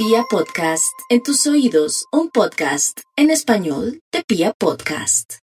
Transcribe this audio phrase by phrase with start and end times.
[0.00, 5.38] Pia Podcast, en tus oídos, un podcast en español de Pia Podcast.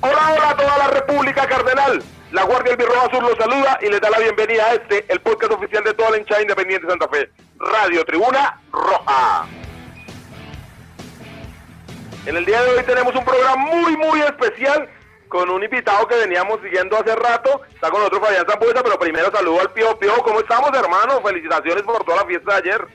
[0.00, 2.02] Hola, hola a toda la República Cardenal.
[2.32, 5.20] La Guardia del Birro Azul los saluda y les da la bienvenida a este, el
[5.20, 9.46] podcast oficial de toda la hinchada independiente de Santa Fe, Radio Tribuna Roja.
[12.24, 14.88] En el día de hoy tenemos un programa muy, muy especial
[15.28, 17.60] con un invitado que veníamos siguiendo hace rato.
[17.74, 20.14] Está con nosotros Fabián Zambuesa, pero primero saludo al Pío Pío.
[20.24, 21.20] ¿Cómo estamos, hermano?
[21.20, 22.86] Felicitaciones por toda la fiesta de ayer.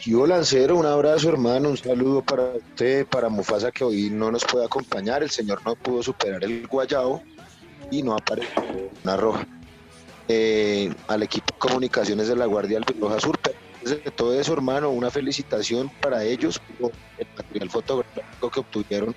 [0.00, 4.44] Yo Lancero, un abrazo hermano, un saludo para usted, para Mufasa que hoy no nos
[4.44, 7.22] puede acompañar, el señor no pudo superar el guayao
[7.90, 8.62] y no apareció
[9.02, 9.46] una roja.
[10.28, 13.38] Eh, al equipo de comunicaciones de la Guardia Roja Sur,
[13.82, 19.14] de todo eso hermano, una felicitación para ellos por el material fotográfico que obtuvieron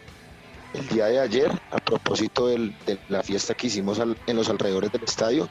[0.74, 2.74] el día de ayer a propósito de
[3.08, 5.48] la fiesta que hicimos en los alrededores del estadio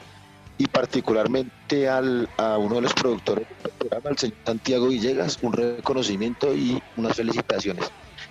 [0.59, 5.53] y particularmente al, a uno de los productores del programa, al señor Santiago Villegas, un
[5.53, 7.91] reconocimiento y unas felicitaciones.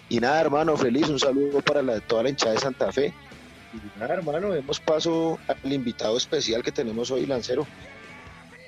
[0.09, 3.13] Y nada, hermano, feliz, un saludo para la, toda la hinchada de Santa Fe.
[3.75, 7.67] Y nada, hermano, demos paso al invitado especial que tenemos hoy, Lancero.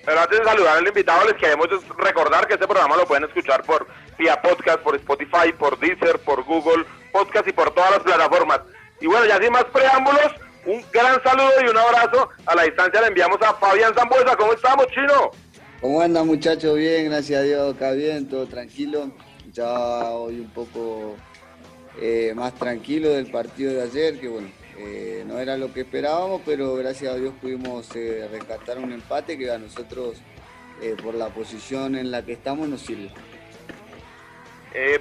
[0.06, 3.64] Pero antes de saludar al invitado, les queremos recordar que este programa lo pueden escuchar
[3.64, 8.62] por vía podcast, por Spotify, por Deezer, por Google Podcast y por todas las plataformas.
[9.02, 10.32] Y bueno, ya sin más preámbulos,
[10.66, 12.30] un gran saludo y un abrazo.
[12.46, 14.36] A la distancia le enviamos a Fabián Zambuesa.
[14.36, 15.32] ¿Cómo estamos, Chino?
[15.82, 16.76] ¿Cómo andan, muchachos?
[16.76, 19.12] Bien, gracias a Dios, acá bien, todo tranquilo.
[19.52, 19.70] Ya
[20.12, 21.16] hoy un poco
[22.00, 26.42] eh, más tranquilo del partido de ayer, que bueno, eh, no era lo que esperábamos,
[26.46, 30.18] pero gracias a Dios pudimos eh, rescatar un empate que a nosotros,
[31.04, 33.10] por la posición en la que estamos, nos sirve.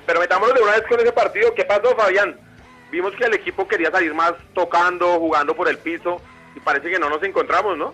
[0.06, 1.52] pero metámonos de una vez con ese partido.
[1.54, 2.46] ¿Qué pasó, Fabián?
[2.90, 6.20] vimos que el equipo quería salir más tocando, jugando por el piso
[6.54, 7.92] y parece que no nos encontramos, ¿no?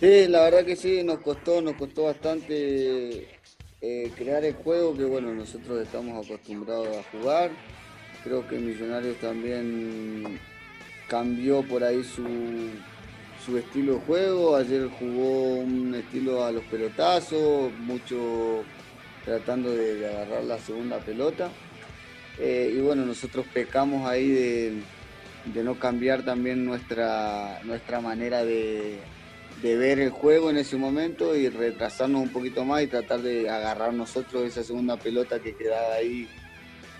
[0.00, 3.38] Sí, la verdad que sí, nos costó, nos costó bastante
[3.80, 7.50] eh, crear el juego que bueno, nosotros estamos acostumbrados a jugar.
[8.24, 10.40] Creo que Millonarios también
[11.08, 12.24] cambió por ahí su,
[13.44, 14.56] su estilo de juego.
[14.56, 18.64] Ayer jugó un estilo a los pelotazos, mucho
[19.26, 21.50] tratando de agarrar la segunda pelota.
[22.38, 28.98] Eh, y bueno, nosotros pecamos ahí de, no cambiar también nuestra, nuestra manera de,
[29.62, 33.94] ver el juego en ese momento y retrasarnos un poquito más y tratar de agarrar
[33.94, 36.28] nosotros esa segunda pelota que quedaba ahí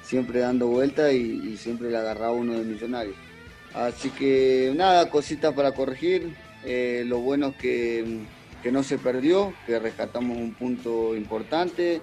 [0.04, 3.16] siempre dando vuelta y, siempre la agarraba uno de Millonarios.
[3.72, 6.34] Así que nada, cositas para corregir.
[6.65, 8.20] Eh, lo bueno es que,
[8.62, 12.00] que no se perdió, que rescatamos un punto importante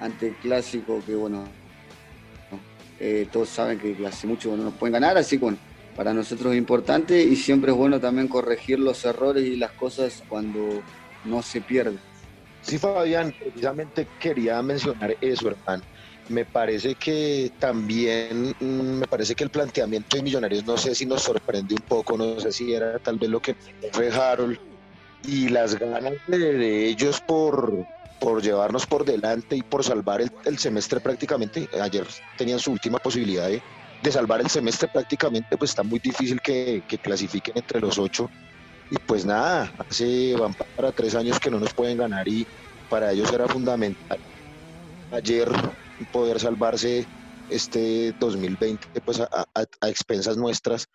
[0.00, 1.44] ante el clásico que bueno,
[3.00, 5.58] eh, todos saben que hace mucho no nos pueden ganar, así que bueno,
[5.96, 10.22] para nosotros es importante y siempre es bueno también corregir los errores y las cosas
[10.28, 10.82] cuando
[11.24, 11.98] no se pierde.
[12.62, 15.82] Sí, Fabián, precisamente quería mencionar eso, hermano.
[16.28, 21.04] Me parece que también, mm, me parece que el planteamiento de Millonarios, no sé si
[21.04, 23.54] nos sorprende un poco, no sé si era tal vez lo que
[23.92, 24.58] fue Harold
[25.26, 27.86] y las ganas de ellos por,
[28.18, 31.68] por llevarnos por delante y por salvar el, semestre prácticamente.
[31.80, 32.06] Ayer
[32.38, 37.58] tenían su última posibilidad de, salvar el semestre prácticamente, pues está muy difícil que, clasifiquen
[37.58, 38.30] entre los ocho.
[38.90, 42.46] Y pues nada, hace van para tres años que no nos pueden ganar y
[42.88, 44.18] para ellos era fundamental
[45.14, 45.48] ayer
[46.12, 47.06] poder salvarse
[47.50, 50.86] este 2020 pues a, a, expensas nuestras.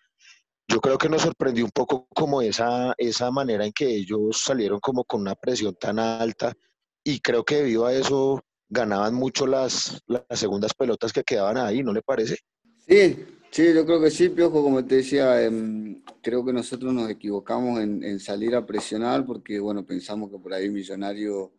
[0.67, 4.79] Yo creo que nos sorprendió un poco como esa, esa manera en que ellos salieron
[4.79, 6.53] como con una presión tan alta
[7.03, 11.81] y creo que debido a eso ganaban mucho las, las segundas pelotas que quedaban ahí,
[11.81, 12.37] ¿no le parece?
[12.87, 17.09] Sí, sí, yo creo que sí, Piojo, como te decía, em, creo que nosotros nos
[17.09, 21.53] equivocamos en, salir a presionar porque, bueno, pensamos que por ahí Millonario,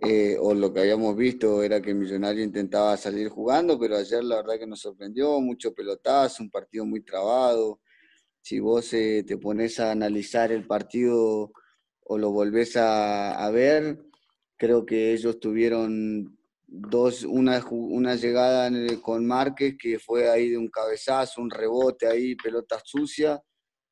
[0.00, 4.36] eh, o lo que habíamos visto era que Millonario intentaba salir jugando, pero ayer la
[4.36, 7.80] verdad que nos sorprendió, mucho pelotazo, un partido muy trabado.
[8.40, 11.52] Si vos eh, te pones a analizar el partido
[12.04, 13.98] o lo volvés a, ver,
[14.56, 16.36] Creo que ellos tuvieron
[16.66, 18.70] dos, una, una llegada
[19.02, 23.40] con Márquez que fue ahí de un cabezazo, un rebote ahí, pelota sucia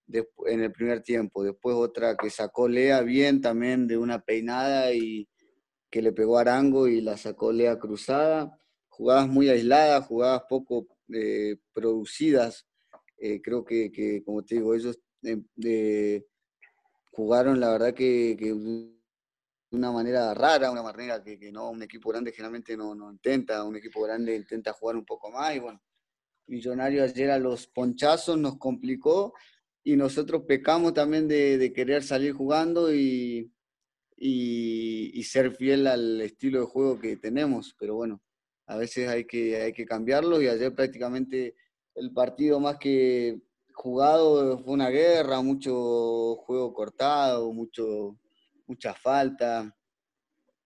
[0.08, 1.44] en el primer tiempo.
[1.44, 5.28] Después otra que sacó Lea bien también de una peinada y
[5.96, 8.60] que le pegó a Arango y la sacó Lea cruzada.
[8.90, 12.66] Jugadas muy aisladas, jugadas poco eh, producidas.
[13.16, 16.22] Eh, creo que, como te digo, ellos eh,
[17.12, 18.36] jugaron la verdad que
[19.70, 23.64] una manera rara, una manera que, que, no un equipo grande generalmente no, no intenta,
[23.64, 25.80] un equipo grande intenta jugar un poco más y bueno,
[26.46, 29.32] Millonarios ayer a los ponchazos nos complicó
[29.82, 33.50] y nosotros pecamos también de, de querer salir jugando y,
[34.16, 38.22] y, y, ser fiel al estilo de juego que tenemos, pero bueno,
[38.66, 41.54] a veces hay que, hay que cambiarlo y ayer prácticamente
[41.94, 43.40] el partido más que
[43.74, 48.18] jugado fue una guerra, mucho juego cortado, mucho,
[48.66, 49.74] mucha falta.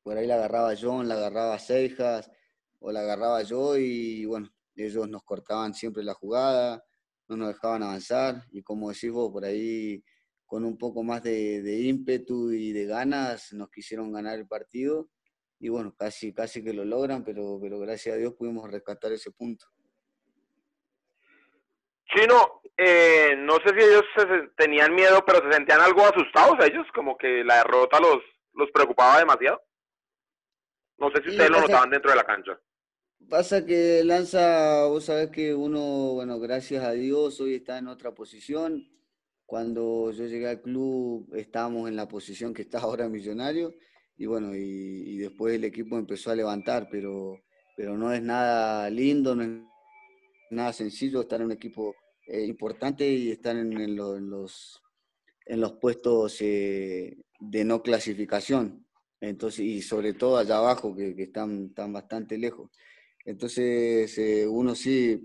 [0.03, 2.31] Por ahí la agarraba John, la agarraba Seijas,
[2.79, 6.83] o la agarraba yo y bueno, ellos nos cortaban siempre la jugada,
[7.29, 10.03] no nos dejaban avanzar y como decís vos, por ahí
[10.51, 15.09] con un poco más de, de ímpetu y de ganas nos quisieron ganar el partido
[15.61, 19.31] y bueno, casi, casi que lo logran, pero, pero gracias a Dios pudimos rescatar ese
[19.31, 19.67] punto.
[22.07, 24.27] Chino, eh, no sé si ellos se
[24.57, 28.19] tenían miedo, pero se sentían algo asustados ellos, como que la derrota los,
[28.55, 29.63] los preocupaba demasiado.
[30.99, 32.59] No sé si ustedes lo notaban dentro de la cancha.
[33.29, 38.13] Pasa que Lanza, vos sabés que uno, bueno, gracias a Dios, hoy está en otra
[38.15, 38.91] posición.
[39.51, 43.75] Cuando yo llegué al club estábamos en la posición que está ahora Millonario
[44.17, 47.37] y bueno, y, y después el equipo empezó a levantar, pero,
[47.77, 49.51] pero no es nada lindo, no es
[50.53, 51.97] nada sencillo estar en un equipo
[52.29, 54.81] eh, importante y estar en, en, lo, en, los,
[55.47, 58.87] en los puestos eh, de no clasificación.
[59.21, 62.71] Entonces, y sobre todo allá abajo, que, que están, están bastante lejos.
[63.25, 65.21] Entonces, eh, uno sí,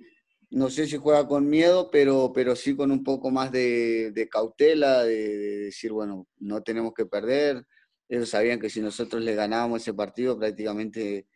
[0.49, 5.03] no sé si juega con miedo, pero, pero sí con un poco más de, cautela,
[5.03, 7.65] de, de, decir, bueno, no tenemos que perder.
[8.07, 11.27] Ellos sabían que si nosotros le ganábamos ese partido, prácticamente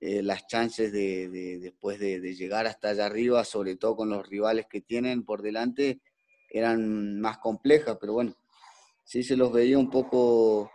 [0.00, 4.08] eh, las chances de, de después de, de, llegar hasta allá arriba, sobre todo con
[4.10, 6.00] los rivales que tienen por delante,
[6.50, 8.34] eran más complejas, pero bueno,
[9.04, 10.70] sí se los veía un poco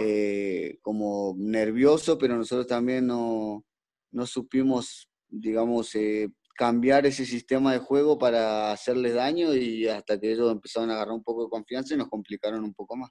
[0.00, 3.64] eh, como nervioso, pero nosotros también no,
[4.10, 10.32] no supimos, digamos, eh, cambiar ese sistema de juego para hacerles daño y hasta que
[10.32, 13.10] ellos empezaron a agarrar un poco de confianza y nos complicaron un poco más.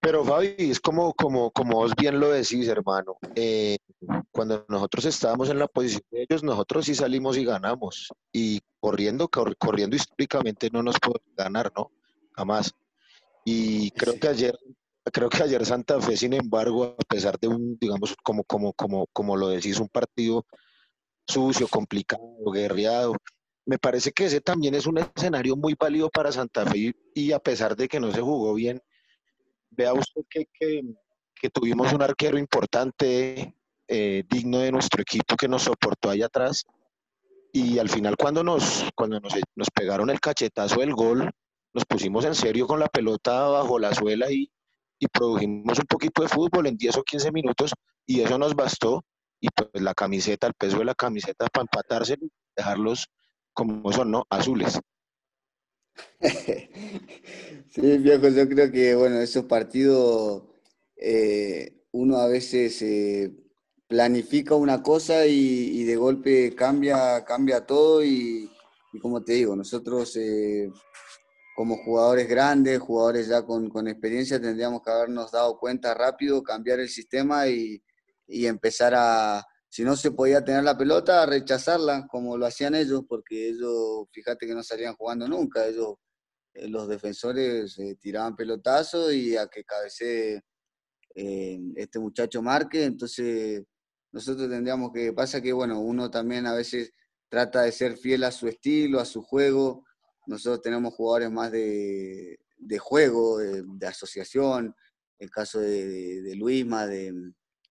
[0.00, 3.16] Pero Fabi, es como, como, como vos bien lo decís, hermano.
[3.34, 3.78] Eh,
[4.30, 8.08] cuando nosotros estábamos en la posición de ellos, nosotros sí salimos y ganamos.
[8.30, 11.90] Y corriendo, cor, corriendo históricamente no nos puede ganar, ¿no?
[12.32, 12.74] Jamás.
[13.46, 14.58] Y creo que ayer,
[15.10, 19.06] creo que ayer Santa Fe, sin embargo, a pesar de un, digamos, como, como, como,
[19.06, 20.44] como lo decís, un partido
[21.26, 22.22] sucio, complicado,
[22.52, 23.16] guerreado,
[23.66, 27.38] me parece que ese también es un escenario muy válido para Santa Fe y a
[27.38, 28.80] pesar de que no se jugó bien,
[29.70, 33.54] vea usted que, que, tuvimos un arquero importante,
[33.88, 36.64] eh, digno de nuestro equipo que nos soportó ahí atrás.
[37.52, 41.30] Y al final cuando nos, cuando nos, nos pegaron el cachetazo del gol,
[41.72, 44.50] nos pusimos en serio con la pelota bajo la suela y,
[44.98, 47.72] y produjimos un poquito de fútbol en 10 o 15 minutos
[48.06, 49.04] y eso nos bastó.
[49.44, 52.16] Y pues la camiseta, el peso de la camiseta para empatarse,
[52.56, 53.10] dejarlos
[53.52, 54.24] como son, ¿no?
[54.30, 54.80] Azules.
[57.68, 60.44] sí, viejo, yo creo que, bueno, esos partidos,
[60.96, 63.34] eh, uno a veces eh,
[63.86, 68.50] planifica una cosa y, de golpe cambia, cambia todo y,
[68.94, 70.70] y como te digo, nosotros eh,
[71.54, 76.80] como jugadores grandes, jugadores ya con, con, experiencia, tendríamos que habernos dado cuenta rápido, cambiar
[76.80, 77.82] el sistema y,
[78.26, 83.02] y empezar a, si no se podía tener la pelota, rechazarla, como lo hacían ellos,
[83.08, 85.96] porque ellos, fíjate que no salían jugando nunca, ellos,
[86.54, 90.42] eh, los defensores eh, tiraban pelotazos y a que cabecee
[91.16, 93.64] eh, este muchacho marque, entonces
[94.12, 96.92] nosotros tendríamos que, pasa que bueno, uno también a veces
[97.28, 99.84] trata de ser fiel a su estilo, a su juego,
[100.28, 104.72] nosotros tenemos jugadores más de, de juego, de, de, asociación,
[105.18, 107.12] el caso de, de, de Luisma, de,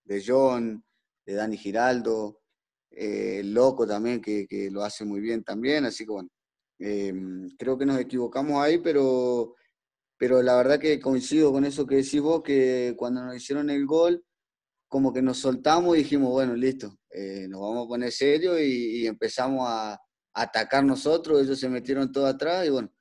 [0.03, 0.83] de John,
[1.25, 2.41] de Dani Giraldo,
[2.91, 6.29] eh, Loco también, que, que, lo hace muy bien también, así que bueno,
[6.79, 7.13] eh,
[7.57, 9.55] creo que nos equivocamos ahí, pero,
[10.17, 13.85] pero la verdad que coincido con eso que decís vos, que cuando nos hicieron el
[13.85, 14.23] gol,
[14.87, 19.01] como que nos soltamos y dijimos, bueno, listo, eh, nos vamos a poner serio y,
[19.01, 19.99] y empezamos a, a,
[20.33, 22.91] atacar nosotros, ellos se metieron todo atrás y bueno,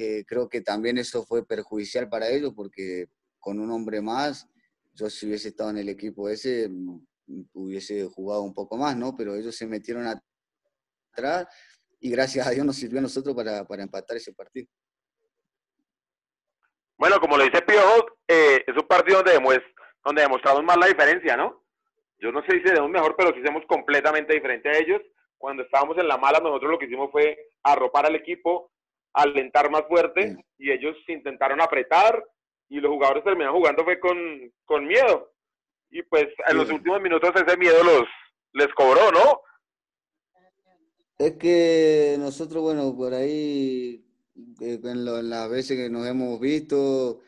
[0.00, 3.06] eh, creo que también eso fue perjudicial para ellos porque
[3.40, 4.46] con un hombre más,
[4.98, 6.68] yo si hubiese estado en el equipo ese,
[7.52, 9.16] hubiese jugado un poco más, ¿no?
[9.16, 10.06] Pero ellos se metieron
[11.12, 11.46] atrás
[12.00, 14.66] y gracias a Dios nos sirvió a nosotros para, para empatar ese partido.
[16.96, 19.64] Bueno, como lo dice Piojo, eh, es un partido donde, demuest
[20.04, 21.64] donde demostramos más la diferencia, ¿no?
[22.18, 25.00] Yo no sé si seremos mejor, pero sí somos completamente diferentes a ellos.
[25.36, 28.72] Cuando estábamos en la mala, nosotros lo que hicimos fue arropar al equipo,
[29.12, 30.44] alentar más fuerte, sí.
[30.58, 32.24] y ellos intentaron apretar,
[32.68, 34.16] y los jugadores terminan jugando fue con,
[34.64, 35.32] con miedo.
[35.90, 38.04] Y pues en los últimos minutos ese miedo los
[38.52, 39.40] les cobró, ¿no?
[41.18, 44.04] Es que nosotros, bueno, por ahí,
[44.60, 47.20] eh, en, las veces que nos hemos visto,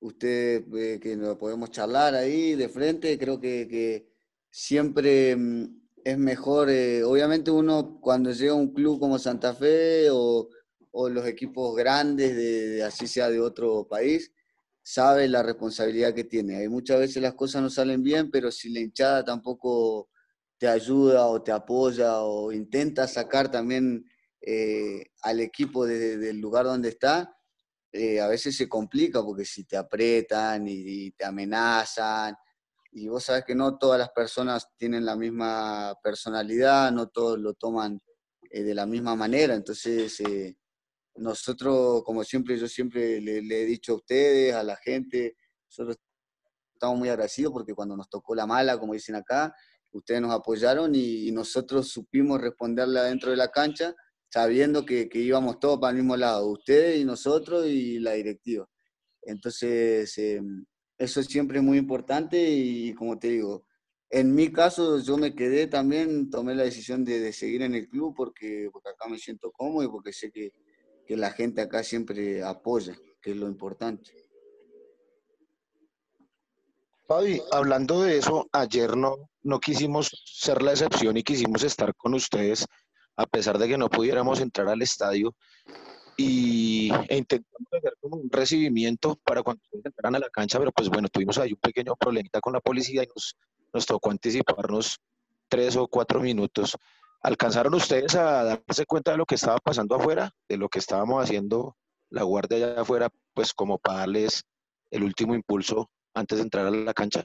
[0.00, 4.08] usted eh, que nos podemos charlar ahí de frente, creo que, que
[4.50, 5.64] siempre mm,
[6.04, 10.48] es mejor, eh, obviamente uno cuando llega a un club como Santa Fe o,
[10.90, 14.32] o los equipos grandes, de, así sea de otro país,
[14.88, 16.58] sabe la responsabilidad que tiene.
[16.58, 20.10] Hay muchas veces las cosas no salen bien, pero si la hinchada tampoco
[20.58, 24.04] te ayuda o te apoya o intenta sacar también
[24.40, 27.36] eh, al equipo del lugar donde está,
[27.90, 32.36] eh, a veces se complica porque si te apretan y, te amenazan,
[32.92, 37.54] y vos sabes que no todas las personas tienen la misma personalidad, no todos lo
[37.54, 38.00] toman
[38.52, 40.22] eh, de la misma manera, entonces
[41.18, 45.36] nosotros, como siempre, yo siempre le, he dicho a ustedes, a la gente,
[45.68, 45.98] nosotros
[46.72, 49.54] estamos muy agradecidos porque cuando nos tocó la mala, como dicen acá,
[49.92, 53.94] ustedes nos apoyaron y, nosotros supimos responderle adentro de la cancha,
[54.28, 58.68] sabiendo que, íbamos todos para el mismo lado, ustedes y nosotros y la directiva.
[59.22, 60.64] Entonces, em,
[60.98, 63.64] eso siempre muy importante y como te digo,
[64.10, 68.14] en mi caso yo me quedé también, tomé la decisión de, seguir en el club
[68.16, 70.52] porque, porque acá me siento cómodo y porque sé que,
[71.06, 74.12] que la gente acá siempre apoya, que es lo importante.
[77.06, 82.14] Fabi, hablando de eso, ayer no, no quisimos ser la excepción y quisimos estar con
[82.14, 82.66] ustedes,
[83.16, 85.34] a pesar de que no pudiéramos entrar al estadio.
[86.16, 90.72] Y e intentamos hacer como un recibimiento para cuando ustedes entraran a la cancha, pero
[90.72, 93.36] pues bueno, tuvimos ahí un pequeño problemita con la policía y nos,
[93.72, 94.98] nos tocó anticiparnos
[95.48, 96.76] tres o cuatro minutos.
[97.26, 101.24] ¿Alcanzaron ustedes a darse cuenta de lo que estaba pasando afuera, de lo que estábamos
[101.24, 101.76] haciendo
[102.08, 104.44] la guardia allá afuera, pues como para darles
[104.92, 107.24] el último impulso antes de entrar a la cancha?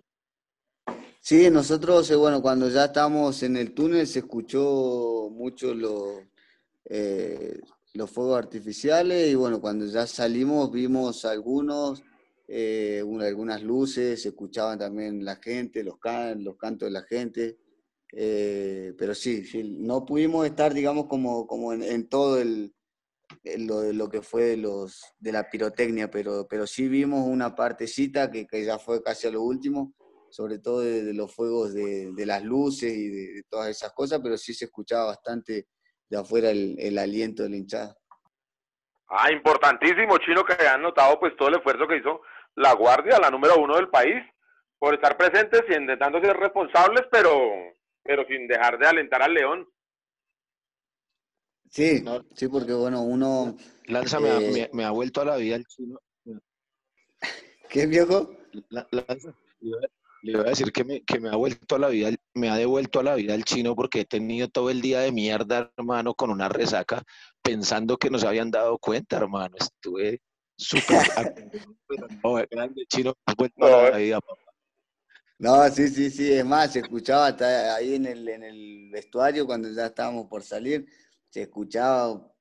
[1.19, 6.23] Sí, nosotros, eh, bueno, cuando ya estamos en el túnel se escuchó mucho lo,
[6.85, 7.61] eh,
[7.93, 12.01] los fuegos artificiales y bueno, cuando ya salimos vimos algunos,
[12.47, 15.97] eh, algunas luces, se escuchaban también la gente, los,
[16.37, 17.59] los cantos de la gente.
[18.13, 19.43] Eh, pero sí,
[19.79, 22.73] no pudimos estar, digamos, como, como en, todo el,
[23.57, 28.45] lo, lo, que fue los, de la pirotecnia, pero, pero sí vimos una partecita que,
[28.45, 29.93] que ya fue casi a lo último,
[30.29, 34.37] sobre todo de, los fuegos de, de, las luces y de, todas esas cosas, pero
[34.37, 35.67] sí se escuchaba bastante
[36.09, 37.95] de afuera el, el aliento de la hinchada.
[39.07, 42.21] Ah, importantísimo, Chino, que han notado pues todo el esfuerzo que hizo
[42.55, 44.21] la Guardia, la número uno del país,
[44.79, 47.31] por estar presentes y intentando ser responsables, pero
[48.03, 49.67] pero sin dejar de alentar al León.
[51.69, 52.03] Sí,
[52.35, 53.55] sí, porque bueno, uno...
[53.85, 55.99] Lanza me, ha, eh, me, ha, vuelto a la vida el chino.
[57.69, 58.35] ¿Qué viejo?
[58.69, 59.33] Lanza,
[60.23, 62.55] le voy a decir que me, que me ha vuelto a la vida, me ha
[62.55, 66.13] devuelto a la vida el chino porque he tenido todo el día de mierda, hermano,
[66.13, 67.03] con una resaca,
[67.41, 69.55] pensando que no se habían dado cuenta, hermano.
[69.59, 70.21] Estuve
[70.57, 70.97] súper
[72.23, 74.40] no, grande chino, vuelto a la vida, papá.
[75.41, 79.47] No, sí, sí, sí, es más, se escuchaba hasta ahí en el, en el vestuario
[79.47, 80.85] cuando ya estábamos por salir,
[81.29, 82.31] se escuchaba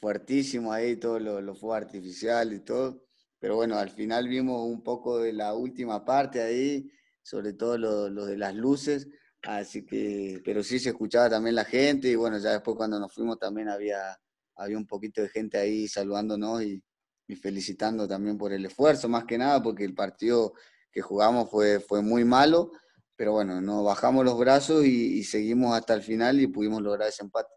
[0.00, 3.04] fuertísimo ahí todo lo, lo fuego artificial y todo,
[3.38, 6.90] pero bueno, al final vimos un poco de la última parte ahí,
[7.22, 9.06] sobre todo lo, lo de las luces,
[9.42, 13.14] así que, pero sí se escuchaba también la gente y bueno, ya después cuando nos
[13.14, 14.18] fuimos también había,
[14.56, 16.82] había un poquito de gente ahí saludándonos y,
[17.28, 20.54] y felicitando también por el esfuerzo, más que nada porque el partido
[20.92, 22.72] que jugamos fue, fue muy malo,
[23.16, 27.22] pero bueno, nos bajamos los brazos y, seguimos hasta el final y pudimos lograr ese
[27.22, 27.52] empate.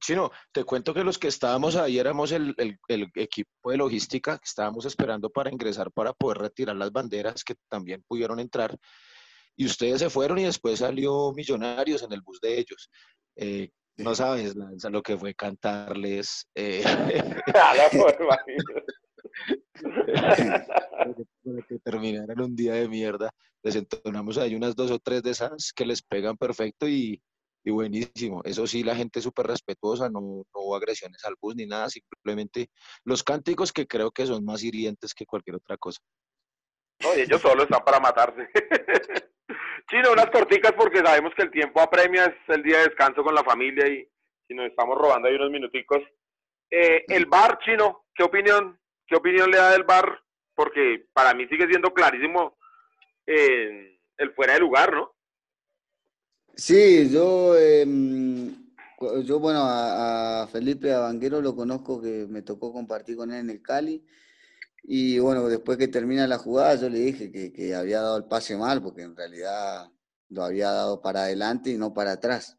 [0.00, 2.56] Chino, te cuento que los que estábamos ahí éramos el,
[2.88, 7.54] el, equipo de logística que estábamos esperando para ingresar para poder retirar las banderas que
[7.68, 8.76] también pudieron entrar.
[9.54, 12.90] Y ustedes se fueron y después salió Millonarios en el bus de ellos.
[13.36, 16.48] Eh, no sabes lo que fue cantarles.
[16.54, 16.82] Eh,
[21.44, 23.30] para que terminaran un día de mierda.
[23.62, 27.22] Les entonamos ahí unas dos o tres de esas que les pegan perfecto y,
[27.64, 28.42] buenísimo.
[28.44, 32.68] Eso sí, la gente súper respetuosa, no, no, hubo agresiones al bus ni nada, simplemente
[33.04, 36.00] los cánticos que creo que son más hirientes que cualquier otra cosa.
[37.16, 38.48] Y ellos solo están para matarse.
[39.90, 43.34] Chino, unas corticas porque sabemos que el tiempo apremia, es el día de descanso con
[43.34, 44.08] la familia y,
[44.46, 45.98] si nos estamos robando ahí unos minuticos.
[46.70, 48.78] Eh, el bar, Chino, ¿qué opinión
[49.12, 50.20] ¿Qué opinión le da del bar?
[50.54, 52.56] Porque para mí sigue siendo clarísimo
[53.26, 55.14] eh, el fuera de lugar, ¿no?
[56.56, 58.56] Sí, yo, em,
[59.22, 63.60] yo bueno, a, Felipe Abanguero lo conozco, que me tocó compartir con él en el
[63.60, 64.02] Cali.
[64.82, 68.24] Y bueno, después que termina la jugada, yo le dije que, que había dado el
[68.24, 69.92] pase mal, porque en realidad
[70.30, 72.56] lo había dado para adelante y no para atrás.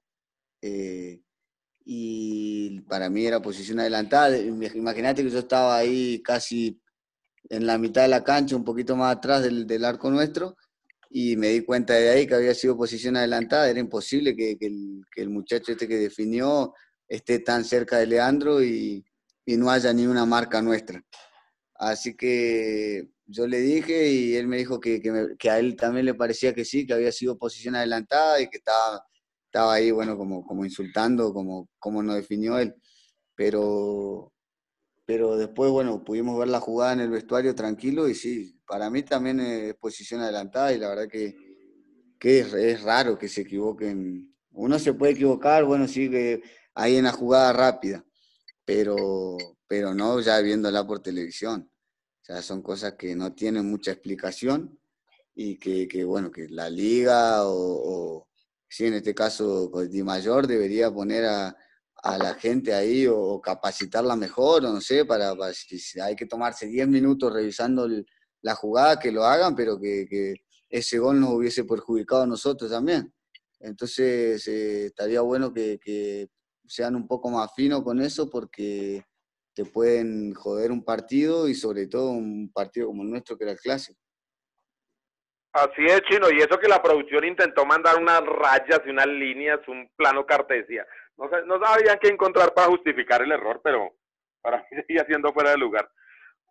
[0.61, 1.19] Eh,
[1.85, 4.37] y para mí era posición adelantada.
[4.37, 6.79] Imagínate que yo estaba ahí casi
[7.49, 10.55] en la mitad de la cancha, un poquito más atrás del, del, arco nuestro,
[11.09, 13.69] y me di cuenta de ahí que había sido posición adelantada.
[13.69, 16.73] Era imposible que, que, el, que el, muchacho este que definió
[17.07, 19.05] esté tan cerca de Leandro y,
[19.45, 21.03] y no haya ni una marca nuestra.
[21.75, 25.75] Así que yo le dije y él me dijo que, que, me, que, a él
[25.75, 29.05] también le parecía que sí, que había sido posición adelantada y que estaba,
[29.53, 32.73] estaba ahí, bueno, como, como insultando, como, como nos definió él.
[33.35, 34.33] Pero,
[35.05, 39.03] pero después, bueno, pudimos ver la jugada en el vestuario tranquilo y sí, para mí
[39.03, 41.35] también es posición adelantada y la verdad que,
[42.19, 44.35] que es, raro que se equivoquen.
[44.53, 46.41] Uno se puede equivocar, bueno, sí, que
[46.73, 48.03] ahí en la jugada rápida,
[48.65, 51.69] pero, pero no ya viéndola por televisión.
[52.23, 54.79] O sea, son cosas que no tienen mucha explicación
[55.35, 58.27] y que, bueno, que la liga o
[58.73, 61.55] sí, en este caso Di Mayor debería poner a,
[62.01, 66.25] a, la gente ahí o capacitarla mejor, o no sé, para, para si hay que
[66.25, 68.03] tomarse 10 minutos revisando el,
[68.41, 70.33] la jugada, que lo hagan, pero que, que,
[70.69, 73.13] ese gol nos hubiese perjudicado a nosotros también.
[73.59, 76.29] Entonces, eh, estaría bueno que, que
[76.65, 79.05] sean un poco más finos con eso porque
[79.53, 83.53] te pueden joder un partido y sobre todo un partido como el nuestro que era
[83.53, 84.02] el clásico.
[85.53, 89.59] Así es, Chino, y eso que la producción intentó mandar unas rayas y unas líneas,
[89.67, 90.85] un plano cartesia.
[91.15, 93.93] No, no sabían qué encontrar para justificar el error, pero
[94.41, 95.87] para mí seguía siendo fuera de lugar.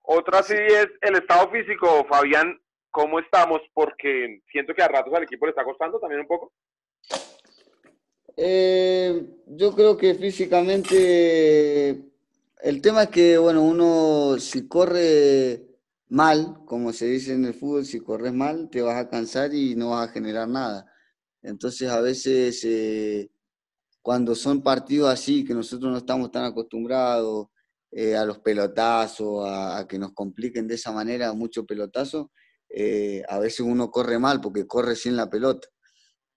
[0.02, 2.60] Otra sí es el estado físico, Fabián,
[2.92, 3.60] ¿cómo estamos?
[3.74, 6.52] Porque siento que a ratos al equipo le está costando también un poco.
[8.36, 11.98] Eh, yo creo que físicamente
[12.62, 15.71] el tema es que, bueno, uno si corre
[16.12, 19.74] mal, como se dice en el fútbol, si corres mal te vas a cansar y
[19.74, 20.86] no vas a generar nada.
[21.42, 23.30] Entonces a veces eh,
[24.02, 27.48] cuando son partidos así, que nosotros no estamos tan acostumbrados
[27.90, 32.30] eh, a los pelotazos, a, a, que nos compliquen de esa manera mucho pelotazo,
[32.68, 35.68] eh, a veces uno corre mal porque corre sin la pelota.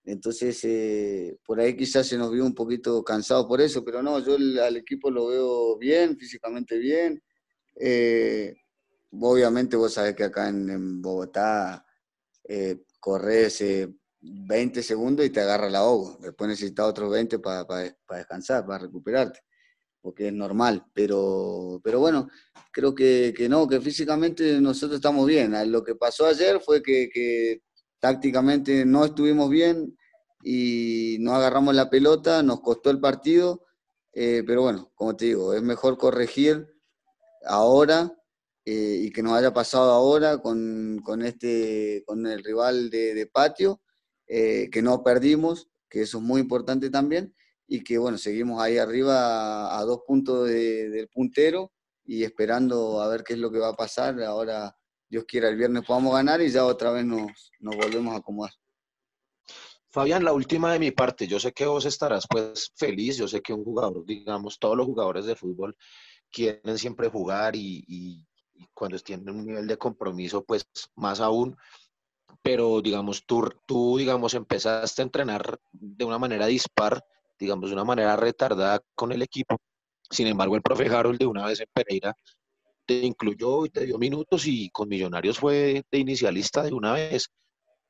[0.06, 4.36] Entonces, por ahí quizás se nos vio un poquito cansado por eso, pero no, yo
[4.36, 7.22] al equipo lo veo bien, físicamente bien.
[9.22, 11.86] Obviamente vos sabés que acá en, en Bogotá
[12.44, 13.62] eh, corres
[14.22, 16.18] 20 segundos y te agarra la ahogo.
[16.22, 17.84] Después necesitas otros 20 para pa,
[18.16, 19.40] descansar, para recuperarte,
[20.02, 20.86] porque es normal.
[20.94, 22.30] Pero, pero bueno,
[22.72, 25.54] creo que, que, no, que físicamente nosotros estamos bien.
[25.72, 27.62] Lo que pasó ayer fue que, que
[28.00, 29.98] tácticamente no estuvimos bien
[30.44, 33.66] y no agarramos la pelota, nos costó el partido,
[34.14, 36.68] eh, pero bueno, como te digo, es mejor corregir
[37.46, 38.16] ahora
[38.66, 43.28] eh, y que nos haya pasado ahora con, con, este, con el rival de, de
[43.28, 43.82] patio,
[44.28, 47.36] eh, que no perdimos, que eso es muy importante también,
[47.68, 51.72] y que bueno, seguimos ahí arriba a, dos puntos de, del puntero
[52.04, 54.22] y esperando a ver qué es lo que va a pasar.
[54.24, 54.76] Ahora
[55.10, 58.52] Dios quiera, el viernes podamos ganar y ya otra vez nos, nos volvemos a acomodar.
[59.90, 63.42] Fabián, la última de mi parte, yo sé que vos estarás pues feliz, yo sé
[63.42, 65.78] que un jugador, digamos, todos los jugadores de fútbol
[66.30, 70.66] quieren siempre jugar y, y, y cuando tienen un nivel de compromiso, pues
[70.96, 71.58] más aún,
[72.42, 77.04] pero digamos, tú, tú, digamos, empezaste a entrenar de una manera dispar,
[77.40, 79.58] digamos, de una manera retardada con el equipo,
[80.10, 82.16] sin embargo, el profe Harold de una vez en Pereira
[82.86, 87.30] te incluyó y te dio minutos y con Millonarios fue de inicialista de una vez.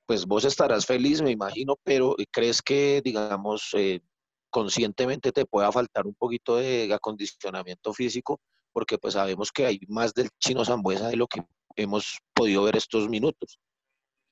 [0.06, 4.02] Pues vos estarás feliz, me imagino, pero ¿crees que, digamos, eh,
[4.50, 8.40] conscientemente te pueda faltar un poquito de acondicionamiento físico?
[8.76, 11.42] Porque pues sabemos que hay más del chino Zambuesa de lo que
[11.78, 13.58] hemos podido ver estos minutos.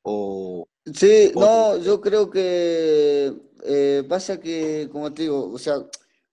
[0.01, 1.39] O, sí, o...
[1.39, 5.75] no, yo creo que eh, pasa que, como te digo, o sea,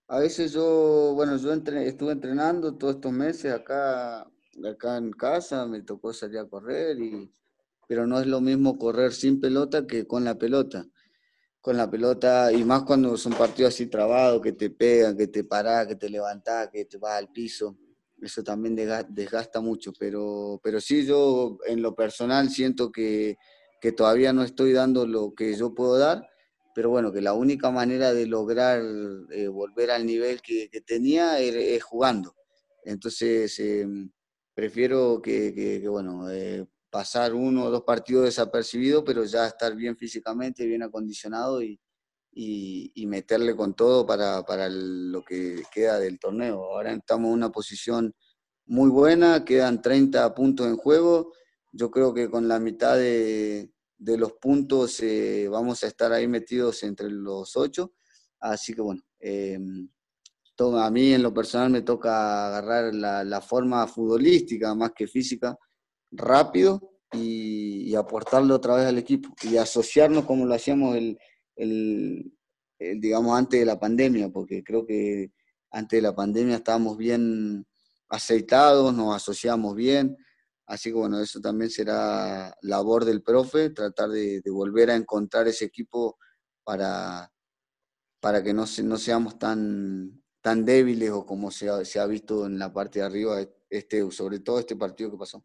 [0.09, 4.29] a veces yo, bueno, yo entre, estuve entrenando todos estos meses acá,
[4.69, 7.33] acá en casa, me tocó salir a correr, y,
[7.87, 10.85] pero no es lo mismo correr sin pelota que con la pelota.
[11.61, 15.45] Con la pelota, y más cuando son partidos así trabados, que te pegan, que te
[15.45, 17.77] parás, que te levantás, que te vas al piso.
[18.21, 18.75] Eso también
[19.09, 23.37] desgasta mucho, pero, pero sí yo en lo personal siento que,
[23.81, 26.31] que todavía no estoy dando lo que yo puedo dar
[26.73, 28.81] pero bueno, que la única manera de lograr
[29.31, 32.35] eh, volver al nivel que, que tenía es, es, jugando.
[32.83, 33.87] Entonces, eh,
[34.53, 39.75] prefiero que, que, que bueno, eh, pasar uno o dos partidos desapercibidos, pero ya estar
[39.75, 41.79] bien físicamente, bien acondicionado y,
[42.31, 46.63] y, y meterle con todo para, para, lo que queda del torneo.
[46.63, 48.13] Ahora estamos en una posición
[48.65, 51.33] muy buena, quedan 30 puntos en juego.
[51.71, 56.83] Yo creo que con la mitad de, los puntos eh, vamos a estar ahí metidos
[56.83, 57.93] entre los ocho.
[58.39, 59.59] Así que bueno, eh,
[60.59, 65.57] a mí en lo personal me toca agarrar la, forma futbolística más que física
[66.11, 71.17] rápido y, aportarlo otra vez al equipo y asociarnos como lo hacíamos el,
[71.55, 75.31] digamos antes de la pandemia, porque creo que
[75.71, 77.65] antes de la pandemia estábamos bien
[78.09, 80.17] aceitados, nos asociamos bien.
[80.65, 85.65] Así que bueno, eso también será labor del profe, tratar de, volver a encontrar ese
[85.65, 86.17] equipo
[86.63, 87.29] para,
[88.19, 92.45] para que no, no seamos tan, tan débiles o como se ha, se ha visto
[92.45, 93.37] en la parte de arriba,
[93.69, 95.43] este, sobre todo este partido que pasó.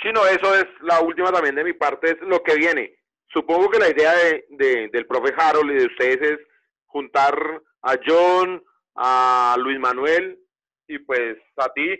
[0.00, 2.97] Chino, eso es la última también de mi parte, es lo que viene.
[3.32, 4.12] Supongo que la idea
[4.50, 6.38] de, del profe Harold y de ustedes es
[6.86, 8.62] juntar a John,
[8.94, 10.38] a Luis Manuel
[10.86, 11.94] y pues a ti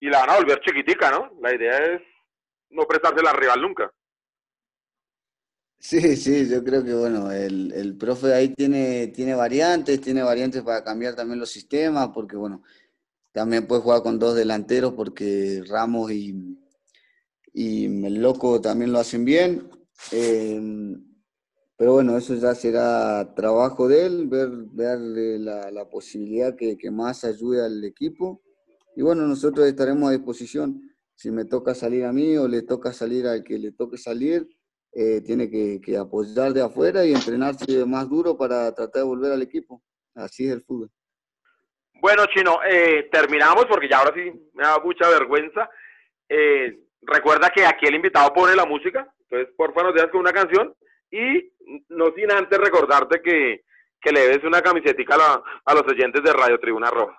[0.00, 1.30] y la van a volver chiquitica, ¿no?
[1.40, 2.02] La idea es
[2.70, 3.92] no prestársela al rival nunca.
[5.78, 10.62] Sí, sí, yo creo que bueno, el, el profe ahí tiene, tiene variantes, tiene variantes
[10.62, 12.62] para cambiar también los sistemas, porque bueno,
[13.32, 16.58] también puede jugar con dos delanteros porque Ramos y,
[17.52, 19.70] y el loco también lo hacen bien.
[20.12, 20.60] Eh,
[21.76, 26.90] pero bueno, eso ya será trabajo de él, ver, verle la, la posibilidad que, que,
[26.90, 28.42] más ayude al equipo.
[28.96, 30.80] Y bueno, nosotros estaremos a disposición.
[31.16, 34.48] Si me toca salir a mí o le toca salir al que le toque salir,
[34.92, 39.32] eh, tiene que, que, apoyar de afuera y entrenarse más duro para tratar de volver
[39.32, 39.82] al equipo.
[40.14, 40.90] Así es el fútbol.
[42.00, 45.68] Bueno, Chino, eh, terminamos porque ya ahora sí me da mucha vergüenza.
[46.28, 50.20] Eh, recuerda que aquí el invitado pone la música, entonces por favor nos dejas con
[50.20, 50.74] una canción
[51.10, 51.52] y
[51.88, 53.64] no sin antes recordarte que,
[54.00, 57.18] que le des una camiseta a, a, los oyentes de Radio Tribuna Roja.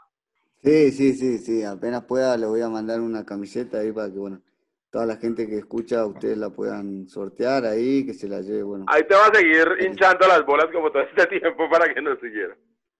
[0.64, 4.18] Sí, sí, sí, sí, apenas pueda le voy a mandar una camiseta ahí para que,
[4.18, 4.42] bueno,
[4.90, 8.86] toda la gente que escucha, ustedes la puedan sortear ahí, que se la lleve, bueno.
[8.88, 12.20] Ahí te va a seguir hinchando las bolas como todo este tiempo para que nos
[12.20, 12.56] siguiera.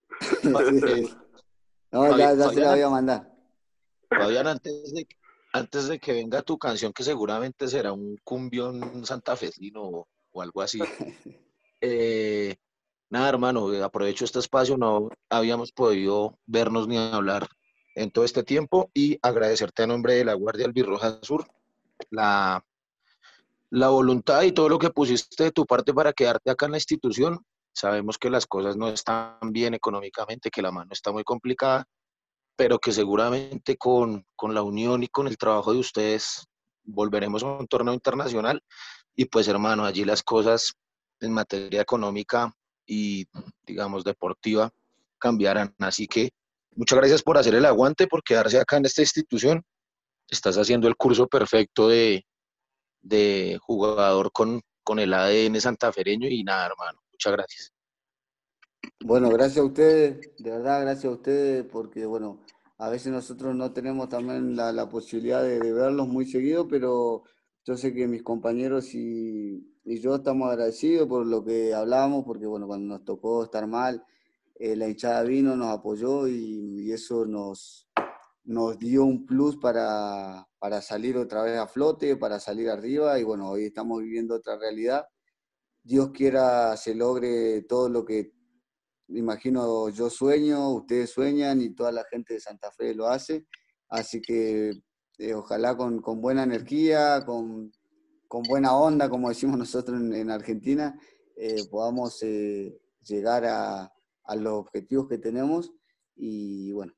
[1.92, 3.32] No, ya, se la voy a mandar.
[4.10, 5.08] Fabián, antes de,
[5.56, 10.62] antes de que venga tu canción, que seguramente será un cumbión santafesino o, o algo
[10.62, 10.80] así.
[11.82, 12.56] Eh,
[13.10, 17.48] nada, hermano, aprovecho este espacio, no habíamos podido vernos ni hablar
[17.96, 21.46] en todo este tiempo y agradecerte a nombre de la Guardia Albirroja Sur
[22.10, 22.66] la,
[23.70, 26.78] la voluntad y todo lo que pusiste de tu parte para quedarte acá en la
[26.78, 27.46] institución.
[27.74, 31.86] Sabemos que las cosas no están bien económicamente, que la mano está muy complicada,
[32.56, 36.46] pero que seguramente con, con la unión y con el trabajo de ustedes
[36.84, 38.62] volveremos a un torneo internacional
[39.16, 40.74] y pues hermano, allí las cosas
[41.20, 42.54] en materia económica
[42.86, 43.26] y
[43.66, 44.70] digamos deportiva
[45.18, 45.74] cambiarán.
[45.80, 46.30] Así que
[46.76, 49.64] muchas gracias por hacer el aguante, por quedarse acá en esta institución
[50.30, 52.26] estás haciendo el curso perfecto de,
[53.02, 57.00] de jugador con, con el ADN santafereño y nada, hermano.
[57.12, 57.75] Muchas gracias.
[59.04, 62.42] Bueno, gracias a ustedes, de verdad, gracias a ustedes, porque bueno,
[62.78, 67.24] a veces nosotros no tenemos también la, la posibilidad de, verlos muy seguido, pero
[67.64, 72.46] yo sé que mis compañeros y, y, yo estamos agradecidos por lo que hablábamos, porque
[72.48, 74.04] bueno, cuando nos tocó estar mal,
[74.56, 77.88] eh, la hinchada vino, nos apoyó y, y eso nos,
[78.44, 83.24] nos dio un plus para, para, salir otra vez a flote, para salir arriba y
[83.24, 85.06] bueno, hoy estamos viviendo otra realidad.
[85.84, 88.34] Dios quiera se logre todo lo que
[89.10, 93.46] imagino yo sueño, ustedes sueñan y toda la gente de Santa Fe lo hace.
[93.90, 94.72] Así que
[95.18, 97.72] eh, ojalá con, con, buena energía, con,
[98.28, 101.00] con, buena onda, como decimos nosotros en, Argentina,
[101.36, 103.92] eh, podamos eh, llegar a,
[104.24, 105.72] a los objetivos que tenemos
[106.16, 106.94] y bueno,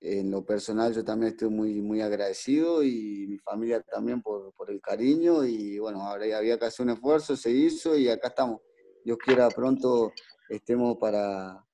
[0.00, 4.70] en lo personal yo también estoy muy, muy agradecido y mi familia también por, por
[4.70, 8.60] el cariño y bueno, ahora había que hacer un esfuerzo, se hizo y acá estamos.
[9.04, 10.12] Dios quiera pronto
[10.54, 11.64] estemos para,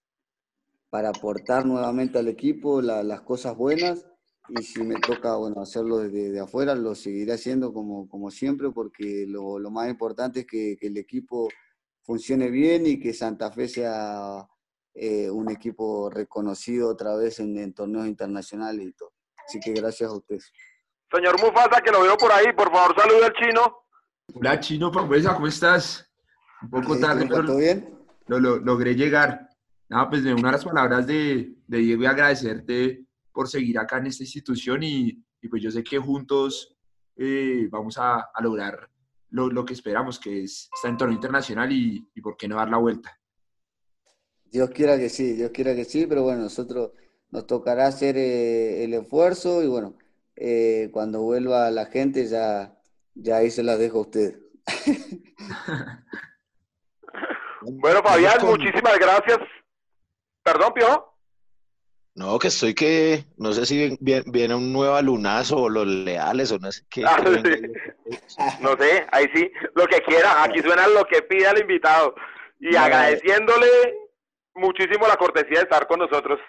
[0.90, 4.06] para aportar nuevamente al equipo las cosas buenas
[4.48, 8.70] y si me toca bueno, hacerlo desde de afuera lo seguiré haciendo como, como siempre
[8.70, 11.48] porque lo, lo más importante es que, que el equipo
[12.02, 14.48] funcione bien y que Santa Fe sea
[14.94, 19.12] eh, un equipo reconocido otra vez en, torneos internacionales y todo.
[19.46, 20.50] Así que gracias a ustedes.
[21.12, 23.76] Señor Mufasa, que lo veo por ahí, por favor, salude al chino.
[24.34, 26.10] Hola, chino, promesa, ¿cómo estás?
[26.62, 27.97] Un poco tarde, pero ¿todo bien?
[28.28, 29.48] Lo, logré llegar.
[29.88, 33.98] Nada, pues de una de las palabras de, de Diego y agradecerte por seguir acá
[33.98, 36.76] en esta institución y, y pues yo sé que juntos
[37.16, 38.90] eh, vamos a, a lograr
[39.30, 42.56] lo, lo, que esperamos, que es estar en torneo internacional y, y por qué no
[42.56, 43.18] dar la vuelta.
[44.50, 46.92] Dios quiera que sí, Dios quiera que sí, pero bueno, nosotros
[47.30, 49.96] nos tocará hacer eh, el esfuerzo y bueno,
[50.36, 52.78] eh, cuando vuelva la gente ya,
[53.14, 54.40] ya ahí se las dejo a usted.
[57.62, 59.38] bueno, Fabián, muchísimas gracias.
[60.42, 61.08] Perdón, Pio.
[62.14, 66.58] No, que estoy que, no sé si viene, un nuevo alunazo o los leales o
[66.58, 67.04] no sé qué.
[67.06, 67.22] Ah,
[68.60, 72.16] no sé, ahí sí, lo que quiera, aquí suena lo que pida el invitado.
[72.58, 73.68] Y agradeciéndole
[74.54, 76.40] muchísimo la cortesía de estar con nosotros.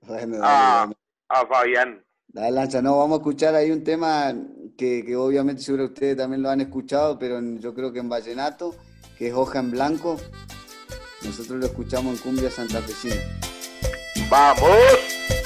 [0.00, 0.90] Bueno, a,
[1.28, 2.02] a Fabián.
[2.28, 4.32] Dale, Lancha, no, vamos a escuchar ahí un tema
[4.78, 8.74] que, que, obviamente seguro ustedes también lo han escuchado, pero yo creo que en Vallenato,
[9.26, 10.20] es Hoja en Blanco.
[11.22, 13.16] Nosotros lo escuchamos en Cumbia Santa Santafesina.
[14.28, 15.41] ¡Vamos!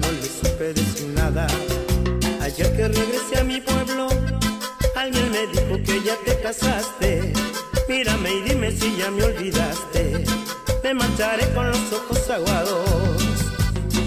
[0.00, 1.46] No le supe decir nada.
[2.40, 4.08] Ayer que regresé a mi pueblo,
[4.96, 7.32] alguien me dijo que ya te casaste.
[7.88, 10.24] Mírame y dime si ya me olvidaste.
[10.82, 13.22] Me marcharé con los ojos aguados.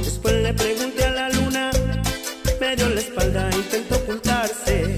[0.04, 1.72] Después le pregunté a la luna,
[2.60, 4.96] me dio la espalda, intentó ocultarse.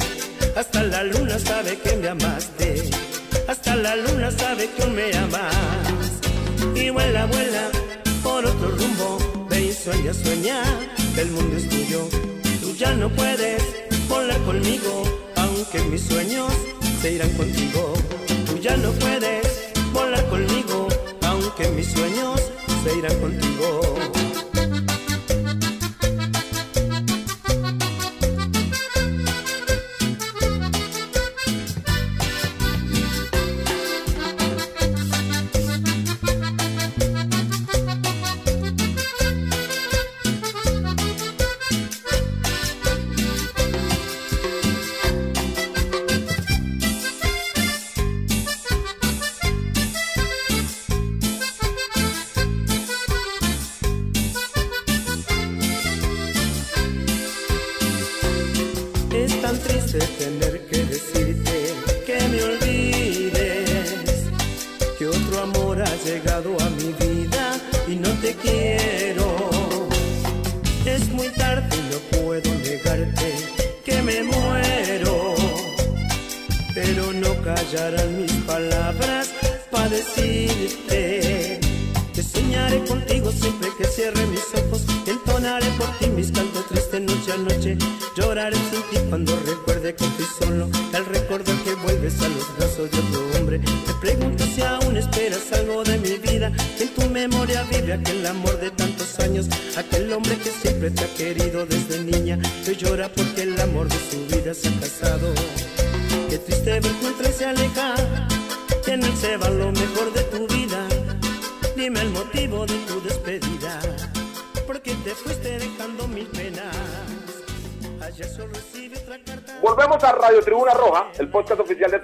[0.55, 2.89] Hasta la luna sabe que me amaste,
[3.47, 6.21] hasta la luna sabe que me amas.
[6.75, 7.69] Y vuela, vuela
[8.23, 9.17] por otro rumbo,
[9.63, 10.63] sueña, sueña,
[11.17, 12.09] el mundo es tuyo.
[12.61, 13.63] Tú ya no puedes
[14.09, 15.03] volar conmigo,
[15.37, 16.51] aunque mis sueños
[17.01, 17.93] se irán contigo.
[18.45, 20.87] Tú ya no puedes volar conmigo,
[21.21, 22.41] aunque mis sueños
[22.83, 24.14] se irán contigo.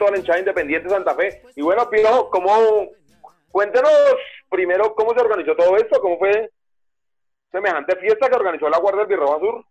[0.09, 1.43] La hinchada independiente de Santa Fe.
[1.55, 2.49] Y bueno, Pino, ¿cómo,
[3.51, 3.91] cuéntenos
[4.49, 6.51] primero cómo se organizó todo esto, cómo fue
[7.51, 9.65] semejante fiesta que organizó la Guardia del Birroba Sur.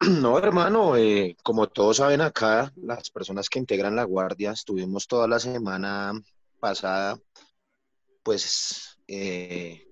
[0.20, 5.28] No, hermano, eh, como todos saben acá, las personas que integran la Guardia, estuvimos toda
[5.28, 6.12] la semana
[6.58, 7.16] pasada,
[8.24, 9.86] pues, eh,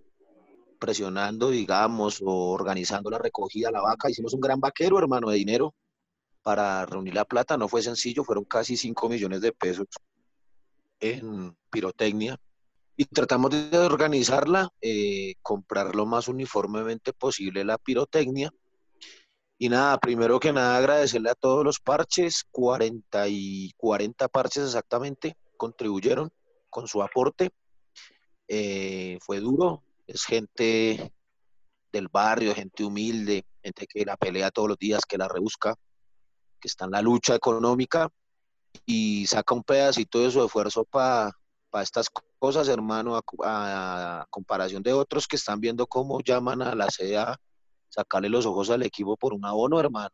[0.81, 4.11] presionando, digamos, o organizando la recogida la vaca.
[4.11, 5.75] Hicimos un gran vaquero, hermano, de dinero
[6.43, 7.57] para reunir la plata.
[7.57, 9.87] No fue sencillo, fueron casi 5 millones de pesos
[11.01, 12.39] en pirotecnia.
[12.97, 18.53] Y tratamos de organizarla, eh, comprar lo más uniformemente posible la pirotecnia.
[19.59, 25.37] Y nada, primero que nada agradecerle a todos los parches, 40 y 40 parches exactamente,
[25.57, 26.31] contribuyeron
[26.69, 27.51] con su aporte.
[28.49, 31.13] Eh, fue duro, es gente
[31.93, 35.77] del barrio, gente humilde, gente que la pelea todos los días, que la rebusca,
[36.61, 38.09] que está en la lucha económica
[38.87, 41.35] y saca un pedacito de su esfuerzo para
[41.83, 47.41] estas cosas, hermano, a, comparación de otros que están viendo cómo llaman a la CEA
[47.89, 50.11] sacarle los ojos al equipo por un abono, hermano.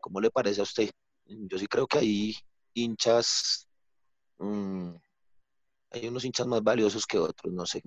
[0.00, 0.90] ¿Cómo le parece a usted?
[1.26, 2.36] Yo sí creo que hay
[2.74, 3.68] hinchas,
[4.38, 4.90] mm,
[5.90, 7.82] hay unos hinchas más valiosos que otros, no sé.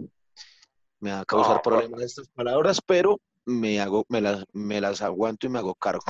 [1.00, 5.46] Me va a causar problemas estas palabras, pero me hago, me las, me las aguanto
[5.46, 6.04] y me hago cargo.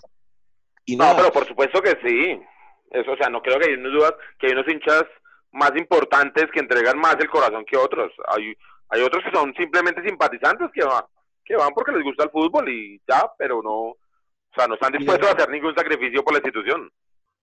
[0.88, 2.42] Y no, pero por supuesto que sí.
[2.90, 5.04] Eso, o sea, no creo que hay unos dudas, que hay unos hinchas
[5.52, 8.12] más importantes que entregan más el corazón que otros.
[8.28, 8.56] Hay,
[8.90, 11.04] hay otros que son simplemente simpatizantes que van,
[11.44, 13.98] que van porque les gusta el fútbol y ya, pero no, o
[14.56, 16.90] sea, no están dispuestos a hacer ningún sacrificio por la institución.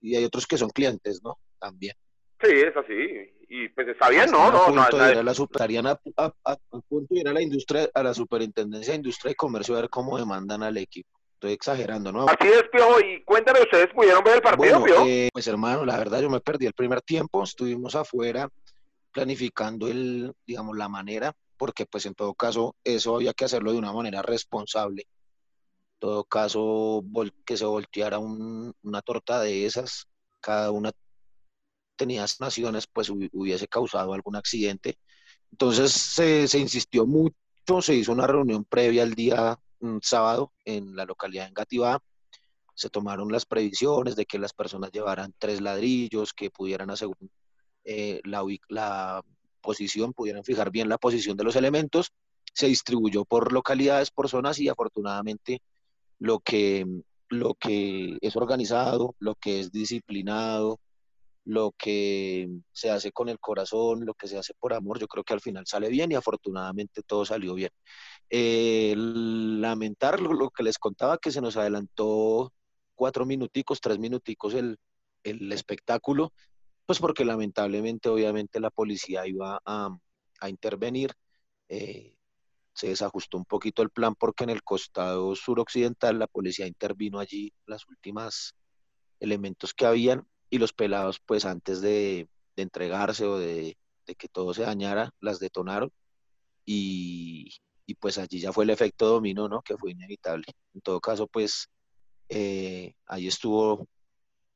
[0.01, 1.37] Y hay otros que son clientes, ¿no?
[1.59, 1.95] También.
[2.41, 3.31] Sí, es así.
[3.47, 4.51] Y pues está bien, ¿no?
[4.51, 8.93] No, no, no, la estarían a, punto de ir a la industria, a la superintendencia
[8.93, 11.14] de industria y comercio a ver cómo demandan al equipo.
[11.35, 12.25] Estoy exagerando, ¿no?
[12.27, 12.99] Así es, Piojo.
[13.01, 16.39] Y cuéntame, ¿ustedes pudieron ver el partido, bueno, eh, pues hermano, la verdad yo me
[16.39, 17.43] perdí el primer tiempo.
[17.43, 18.49] Estuvimos afuera
[19.11, 23.77] planificando el, digamos, la manera, porque pues en todo caso eso había que hacerlo de
[23.77, 25.03] una manera responsable.
[25.03, 27.03] En todo caso,
[27.45, 30.07] que se volteara una torta de esas,
[30.39, 30.91] cada una
[31.97, 34.97] tenía naciones, pues hubiese causado algún accidente.
[35.51, 37.35] Entonces se, se insistió mucho,
[37.81, 41.99] se hizo una reunión previa al día un sábado en la localidad de Engativá.
[42.73, 47.29] Se tomaron las previsiones de que las personas llevaran tres ladrillos, que pudieran asegurar
[47.85, 49.23] eh, la, la
[49.61, 52.11] posición, pudieran fijar bien la posición de los elementos.
[52.53, 55.61] Se distribuyó por localidades, por zonas y afortunadamente
[56.19, 56.85] lo que,
[57.29, 60.79] lo que es organizado, lo que es disciplinado,
[61.45, 65.23] lo que se hace con el corazón, lo que se hace por amor, yo creo
[65.23, 67.69] que al final sale bien y afortunadamente todo salió bien.
[68.29, 72.53] Eh, lamentar lo, que les contaba, que se nos adelantó
[72.95, 74.79] cuatro minuticos, tres minuticos el,
[75.23, 76.33] el espectáculo,
[76.85, 79.97] pues porque lamentablemente, obviamente, la policía iba a,
[80.47, 81.13] intervenir.
[81.69, 82.17] Eh,
[82.73, 87.53] se desajustó un poquito el plan porque en el costado suroccidental la policía intervino allí
[87.65, 88.53] las últimas
[89.19, 94.27] elementos que habían y los pelados pues antes de, de entregarse o de, de, que
[94.27, 95.91] todo se dañara las detonaron
[96.65, 97.49] y,
[97.85, 99.61] y pues allí ya fue el efecto dominó, ¿no?
[99.61, 100.45] Que fue inevitable.
[100.73, 101.69] En todo caso, pues
[102.29, 103.87] eh, ahí estuvo,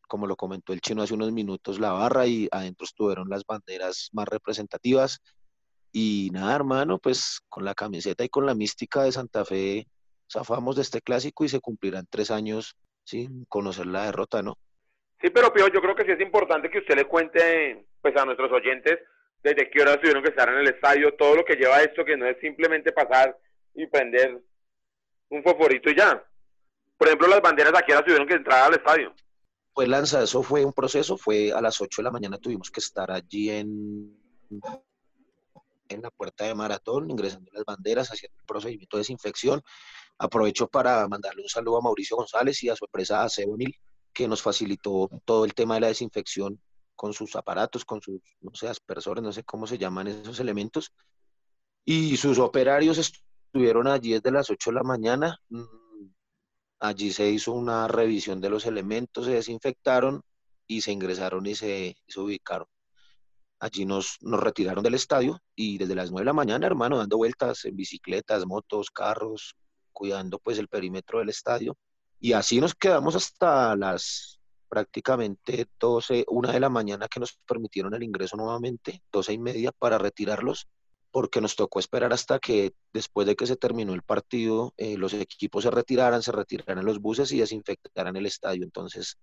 [0.07, 4.09] como lo comentó el chino hace unos minutos, la barra y adentro estuvieron las banderas
[4.13, 5.19] más representativas.
[5.91, 9.87] Y nada, hermano, pues con la camiseta y con la mística de Santa Fe
[10.31, 14.57] zafamos de este clásico y se cumplirán tres años sin conocer la derrota, ¿no?
[15.21, 18.25] Sí, pero Pío, yo creo que sí es importante que usted le cuente pues a
[18.25, 18.99] nuestros oyentes
[19.41, 22.17] desde qué hora tuvieron que estar en el estadio, todo lo que lleva esto, que
[22.17, 23.37] no es simplemente pasar
[23.73, 24.41] y prender
[25.29, 26.23] un foforito y ya.
[26.97, 29.13] Por ejemplo, las banderas aquí ahora tuvieron que entrar al estadio.
[29.73, 32.81] Pues Lanza, eso fue un proceso, fue a las 8 de la mañana tuvimos que
[32.81, 34.17] estar allí en,
[35.87, 39.61] en la puerta de maratón, ingresando las banderas, haciendo el procedimiento de desinfección.
[40.17, 43.73] Aprovecho para mandarle un saludo a Mauricio González y a su empresa Acebonil,
[44.11, 46.59] que nos facilitó todo el tema de la desinfección
[46.99, 50.91] con sus aparatos, con sus, no sé, aspersores, no sé cómo se llaman esos elementos.
[51.85, 55.39] Y sus operarios estuvieron allí desde las 8 de la mañana.
[55.47, 55.63] Mm,
[56.81, 60.23] allí se hizo una revisión de los elementos, se desinfectaron
[60.67, 62.67] y se ingresaron y se, se ubicaron.
[63.61, 67.15] Allí nos, nos retiraron del estadio y desde las 9 de la mañana, hermano, dando
[67.15, 69.55] vueltas en bicicletas, motos, carros,
[69.93, 71.77] cuidando pues el perímetro del estadio.
[72.19, 74.38] Y así nos quedamos hasta las
[74.69, 79.71] prácticamente 12, una de la mañana que nos permitieron el ingreso nuevamente, 12 y media
[79.71, 80.67] para retirarlos,
[81.11, 85.13] porque nos tocó esperar hasta que después de que se terminó el partido, eh, los
[85.13, 88.63] equipos se retiraran, se retiraran los buses y desinfectaran el estadio.
[88.63, 89.17] Entonces,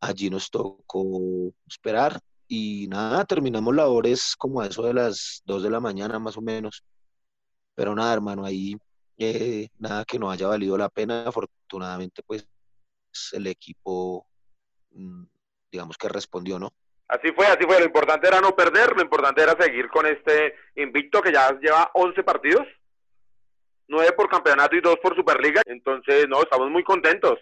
[0.00, 5.70] allí nos tocó esperar y nada, terminamos labores como a eso de las 2 de
[5.70, 6.84] la mañana más o menos.
[7.74, 8.76] Pero nada, hermano, ahí
[9.18, 11.24] eh, nada que no haya valido la pena.
[11.26, 12.46] Afortunadamente, pues
[13.32, 14.26] el equipo
[15.70, 16.72] digamos que respondió, ¿no?
[17.08, 17.78] Así fue, así fue.
[17.78, 21.90] Lo importante era no perder, lo importante era seguir con este invicto que ya lleva
[21.94, 22.66] 11 partidos,
[23.88, 25.62] 9 por campeonato y 2 por Superliga.
[25.66, 27.38] Entonces, no, estamos muy contentos.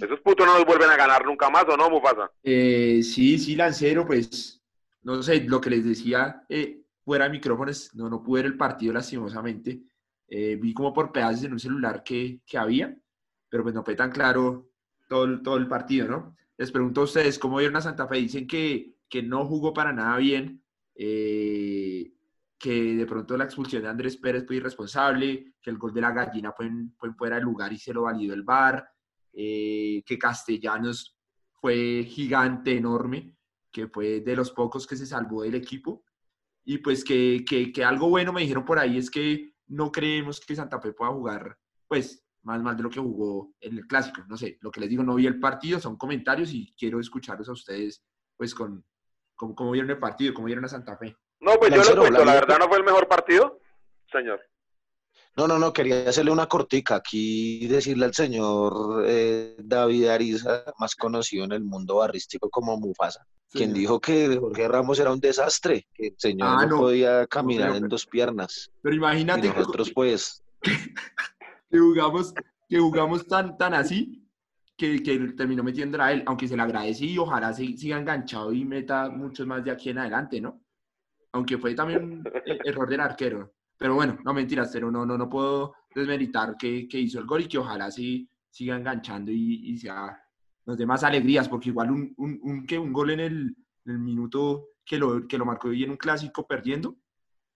[0.00, 2.30] Esos putos no nos vuelven a ganar nunca más, ¿o no, Mufasa?
[2.42, 4.62] Eh, sí, sí, Lancero, pues,
[5.02, 8.56] no sé, lo que les decía eh, fuera de micrófonos, no, no pude ver el
[8.56, 9.80] partido lastimosamente.
[10.28, 12.96] Eh, vi como por pedazos en un celular que, que había,
[13.48, 14.70] pero pues no fue tan claro
[15.08, 16.36] todo, todo el partido, ¿no?
[16.56, 18.16] Les pregunto a ustedes, ¿cómo vieron a Santa Fe?
[18.16, 20.62] Dicen que, que no jugó para nada bien.
[20.94, 22.14] Eh,
[22.64, 26.12] que de pronto la expulsión de Andrés Pérez fue irresponsable, que el gol de la
[26.12, 28.88] gallina fue, en, fue fuera de lugar y se lo validó el VAR,
[29.34, 31.14] eh, que Castellanos
[31.60, 33.36] fue gigante, enorme,
[33.70, 36.04] que fue de los pocos que se salvó del equipo.
[36.64, 40.40] Y pues que, que, que algo bueno me dijeron por ahí es que no creemos
[40.40, 44.22] que Santa Fe pueda jugar, pues, más mal de lo que jugó en el clásico.
[44.28, 47.48] No sé, lo que les digo, no vi el partido, son comentarios y quiero escucharlos
[47.48, 48.02] a ustedes,
[48.36, 48.84] pues, con
[49.34, 51.16] cómo, vieron el partido, cómo vieron a Santa Fe.
[51.40, 53.58] No, pues yo les cuento, la verdad no fue el mejor partido,
[54.10, 54.40] señor.
[55.36, 60.94] No, no, no, quería hacerle una cortica aquí decirle al señor eh, David Ariza, más
[60.94, 65.88] conocido en el mundo barrístico como Mufasa, quien dijo que Jorge Ramos era un desastre,
[65.92, 68.70] que el señor ah, no, podía caminar en dos piernas.
[68.80, 70.44] Pero imagínate nosotros pues
[71.74, 72.34] que jugamos,
[72.68, 74.24] que jugamos tan, tan así
[74.76, 78.64] que, que terminó metiendo a él, aunque se le agradece y ojalá siga enganchado y
[78.64, 80.62] meta muchos más de aquí en adelante, ¿no?
[81.32, 82.24] Aunque fue también un
[82.64, 83.54] error del arquero.
[83.76, 87.42] Pero bueno, no mentiras, pero no, no, no puedo desmeritar que, que hizo el gol
[87.42, 90.16] y que ojalá sí siga enganchando y, y sea,
[90.64, 93.92] nos dé más alegrías, porque igual un, un, un, que un gol en el, en
[93.92, 96.96] el minuto que lo, que lo marcó bien un clásico perdiendo,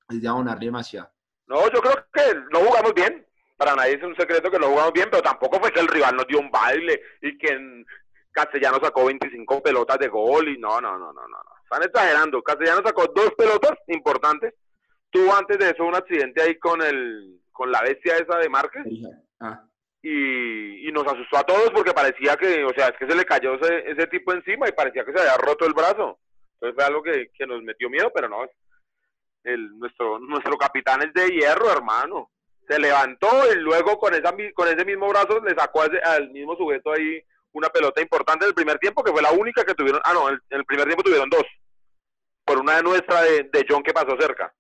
[0.09, 1.09] es de abonarle demasiado.
[1.47, 3.28] No, yo creo que no jugamos bien.
[3.59, 6.17] Para nadie es un secreto que no jugamos bien, pero tampoco fue que el rival
[6.17, 7.85] nos dio un baile y que en
[8.33, 11.39] Castellano sacó 25 pelotas de gol y no, no, no, no, no.
[11.63, 12.43] Están exagerando.
[12.43, 14.55] Castellano sacó dos pelotas importantes
[15.11, 18.85] tuvo antes de eso un accidente ahí con el con la bestia esa de Márquez.
[19.41, 19.65] Ah.
[20.01, 23.25] Y, y, nos asustó a todos porque parecía que, o sea, es que se le
[23.25, 26.21] cayó ese, ese tipo encima y parecía que se había roto el brazo.
[26.55, 28.47] Entonces fue algo que, que nos metió miedo, pero no,
[29.43, 32.31] el, nuestro, nuestro capitán es de hierro, hermano.
[32.69, 36.93] Se levantó y luego con, esa, con ese mismo brazo le sacó al mismo sujeto
[36.93, 40.01] ahí una pelota importante en el primer tiempo, que fue la única que tuvieron.
[40.05, 41.45] Ah, no, en el, primer tiempo tuvieron dos.
[42.45, 44.53] Por una de nuestra de, de John que pasó cerca.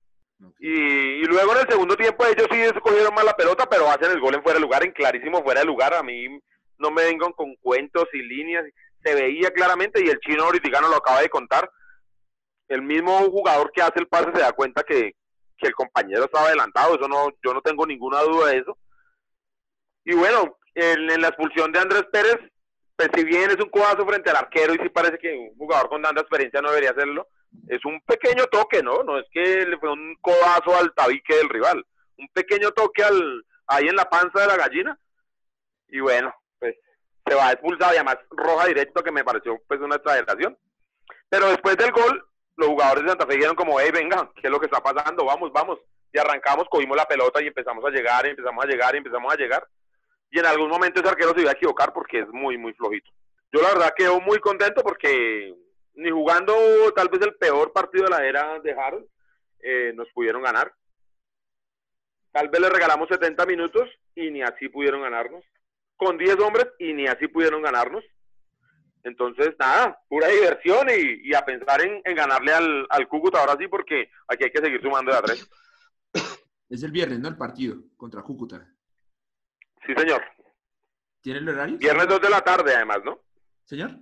[0.60, 4.20] Y, luego en el segundo tiempo ellos sí escogieron más la pelota, pero hacen el
[4.20, 5.94] gol en fuera de lugar, en clarísimo fuera de lugar.
[5.94, 6.40] A mí
[6.78, 8.64] no me vengan con cuentos y líneas.
[9.02, 11.70] Se veía claramente y el chino ahorita lo acaba de contar.
[12.68, 15.14] El mismo jugador que hace el pase se da cuenta que,
[15.66, 16.94] el compañero estaba adelantado.
[16.94, 18.78] Eso no, yo no tengo ninguna duda de eso.
[20.04, 22.38] Y bueno, en, en la expulsión de Andrés Pérez,
[22.96, 25.88] pues si bien es un codazo frente al arquero y sí parece que un jugador
[25.88, 27.28] con tanta experiencia no debería hacerlo,
[27.68, 29.02] es un pequeño toque, ¿no?
[29.04, 31.84] No es que le fue un codazo al tabique del rival,
[32.16, 34.98] un pequeño toque al, ahí en la panza de la gallina.
[35.88, 36.74] Y bueno, pues
[37.26, 40.58] se va expulsado y además roja directo que me pareció pues una exageración.
[41.28, 42.26] Pero después del gol,
[42.58, 45.24] los jugadores de Santa Fe dijeron como, hey, venga, ¿qué es lo que está pasando?
[45.24, 45.78] Vamos, vamos.
[46.12, 49.36] Y arrancamos, cogimos la pelota y empezamos a llegar, empezamos a llegar, y empezamos a
[49.36, 49.66] llegar.
[50.30, 53.08] Y en algún momento ese arquero se iba a equivocar porque es muy, muy flojito.
[53.52, 55.54] Yo la verdad quedo muy contento porque
[55.94, 56.52] ni jugando
[56.96, 59.06] tal vez el peor partido de la era de Harold,
[59.60, 60.74] eh, nos pudieron ganar.
[62.32, 65.44] Tal vez le regalamos 70 minutos y ni así pudieron ganarnos.
[65.96, 68.04] Con 10 hombres y ni así pudieron ganarnos.
[69.08, 74.10] Entonces, nada, pura diversión y, a pensar en, ganarle al, al Cúcuta ahora sí, porque
[74.28, 75.50] aquí hay que seguir sumando de a tres.
[76.70, 77.28] Es el viernes, ¿no?
[77.28, 78.62] El partido contra Cúcuta.
[79.86, 80.22] Sí, señor.
[81.22, 81.78] ¿Tiene el horario?
[81.78, 83.20] Viernes 2 de la tarde, además, ¿no?
[83.64, 83.92] ¿Señor?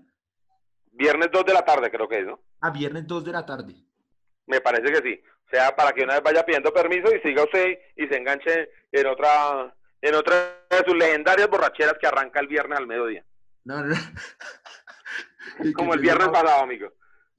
[0.90, 2.40] Viernes 2 de la tarde creo que es, ¿no?
[2.60, 3.74] Ah, viernes 2 de la tarde.
[4.46, 5.22] Me parece que sí.
[5.46, 8.68] O sea, para que una vez vaya pidiendo permiso y siga usted y se enganche
[8.90, 13.24] en otra en otra de sus legendarias borracheras que arranca el viernes al mediodía.
[13.64, 13.94] No, no.
[15.74, 16.88] Como el viernes pasado, amigo.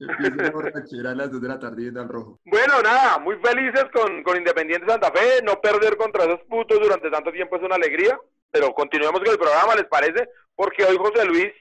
[0.00, 2.38] a las 2 de la tarde yendo al rojo.
[2.44, 5.42] Bueno, nada, muy felices con, con Independiente Santa Fe.
[5.42, 8.18] No perder contra esos putos durante tanto tiempo es una alegría.
[8.50, 10.28] Pero continuemos con el programa, ¿les parece?
[10.54, 11.52] Porque hoy José Luis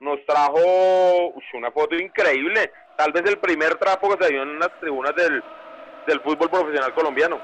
[0.00, 0.60] nos trajo
[1.54, 5.42] una foto increíble, tal vez el primer trapo que se dio en las tribunas del,
[6.06, 7.38] del fútbol profesional colombiano.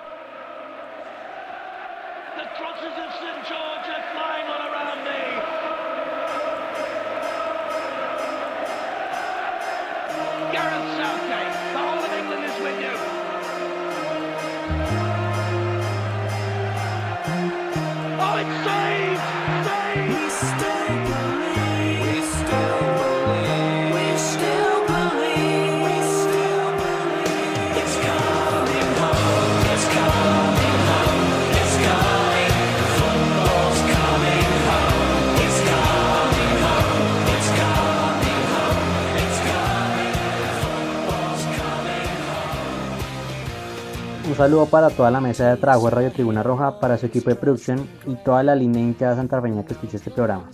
[44.36, 47.30] Un saludo para toda la mesa de trabajo de Radio Tribuna Roja, para su equipo
[47.30, 50.50] de producción y toda la línea hinchada santarfeña que escucha este programa.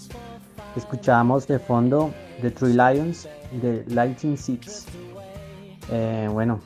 [0.77, 4.87] Escuchamos de fondo The Three Lions de Lighting Seats.
[5.91, 6.61] Eh, bueno,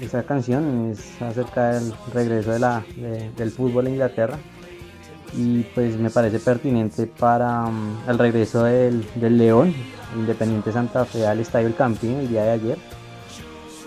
[0.00, 4.36] esa canción es acerca del regreso del fútbol a Inglaterra
[5.32, 9.74] y pues me parece pertinente para um, el regreso del, del, León,
[10.14, 12.78] Independiente Santa Fe al Estadio El Campín el día de ayer.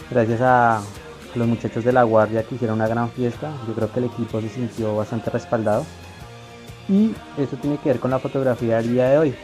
[0.09, 0.81] Gracias a
[1.35, 4.41] los muchachos de la Guardia que hicieron una gran fiesta, yo creo que el equipo
[4.41, 5.85] se sintió bastante respaldado
[6.87, 9.35] y eso tiene que ver con la fotografía del día de hoy.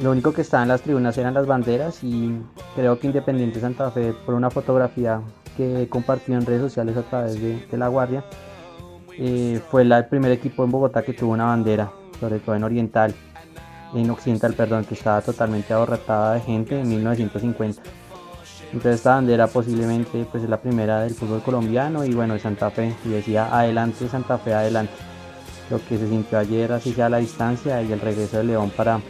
[0.00, 2.38] Lo único que estaba en las tribunas eran las banderas y
[2.74, 5.20] creo que Independiente Santa Fe por una fotografía
[5.56, 8.24] que compartió en redes sociales a través de, la Guardia
[9.18, 11.90] eh, fue el primer equipo en Bogotá que tuvo una bandera,
[12.20, 13.14] sobre todo en Oriental,
[13.94, 17.82] en Occidental, perdón, que estaba totalmente abarrotada de gente en 1950.
[18.72, 22.70] Entonces esta bandera posiblemente pues es la primera del fútbol colombiano y bueno de Santa
[22.70, 24.92] Fe y decía adelante Santa Fe adelante.
[25.70, 29.00] Lo que se sintió ayer así sea la distancia y el regreso de León para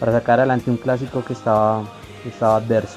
[0.00, 1.84] para sacar adelante un clásico que estaba,
[2.26, 2.96] estaba adverso.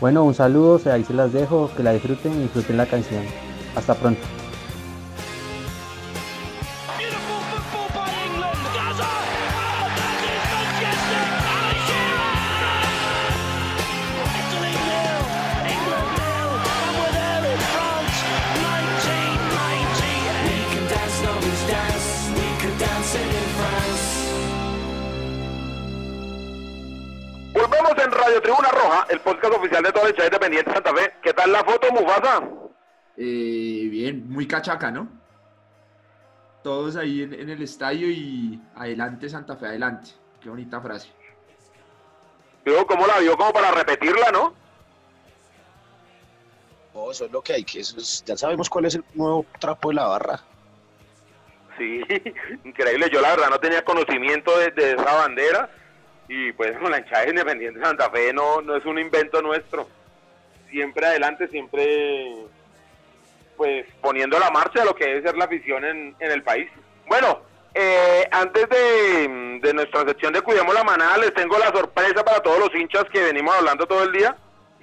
[0.00, 3.22] Bueno, un saludo, ahí se las dejo, que la disfruten y disfruten la canción.
[3.76, 4.41] Hasta pronto.
[32.12, 32.48] Mufasa?
[33.16, 35.08] Eh, bien, muy cachaca, ¿no?
[36.62, 40.10] Todos ahí en, el estadio y adelante Santa Fe, adelante.
[40.40, 41.10] Qué bonita frase.
[42.64, 43.36] Pero ¿cómo la vio?
[43.36, 44.54] Como para repetirla, ¿no?
[46.94, 49.88] Oh, eso es lo que hay que, eso ya sabemos cuál es el nuevo trapo
[49.88, 50.40] de la barra.
[51.78, 52.02] Sí,
[52.64, 53.08] increíble.
[53.10, 55.70] Yo la verdad no tenía conocimiento de, de esa bandera
[56.28, 59.88] y pues con la hinchada Independiente de Santa Fe no, no es un invento nuestro.
[60.72, 62.34] Siempre adelante, siempre
[63.56, 66.68] pues poniendo la marcha a lo que debe ser la afición en, el país.
[67.06, 67.42] Bueno,
[67.74, 72.40] eh, antes de, de, nuestra sección de Cuidemos la Manada, les tengo la sorpresa para
[72.40, 74.34] todos los hinchas que venimos hablando todo el día.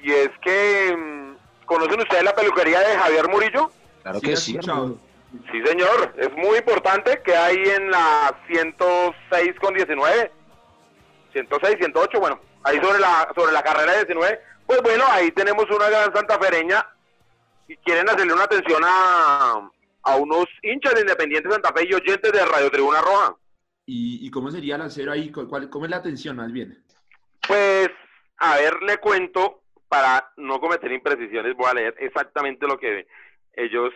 [0.01, 3.71] Y es que, mm, ¿conocen ustedes la peluquería de Javier Murillo?
[4.03, 4.57] Claro que sí.
[5.51, 6.13] Sí, señor.
[6.17, 10.31] Es muy importante que hay en la 106 con 19
[11.33, 14.39] 106, 108, bueno, ahí sobre la, sobre la carrera 19,
[14.69, 16.85] pues bueno, ahí tenemos una gran santafereña
[17.67, 19.67] y quieren hacerle una atención a,
[20.03, 23.35] a unos hinchas de Independiente Santa Fe y oyentes de Radio Tribuna Roja.
[23.87, 25.31] ¿Y, y cómo sería el acero ahí?
[25.31, 26.85] ¿Cuál, ¿Cómo es la atención más bien?
[27.47, 27.89] Pues,
[28.37, 33.07] a ver, le cuento, para no cometer imprecisiones, voy a leer exactamente lo que
[33.53, 33.89] ellos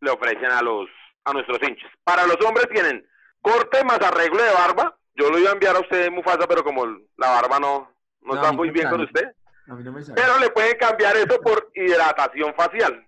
[0.00, 0.88] le ofrecen a los
[1.22, 1.92] a nuestros hinchas.
[2.02, 3.06] Para los hombres tienen
[3.40, 6.84] corte más arreglo de barba, yo lo iba a enviar a usted Mufasa, pero como
[6.84, 9.36] la barba no, no, está muy bien con usted.
[10.14, 13.06] Pero le puede cambiar eso por hidratación facial.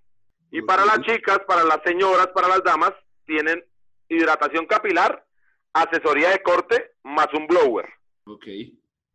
[0.50, 2.92] Y para las chicas, para las señoras, para las damas,
[3.24, 3.64] tienen
[4.08, 5.24] hidratación capilar,
[5.72, 7.88] asesoría de corte, más un blower.
[8.26, 8.46] Ok,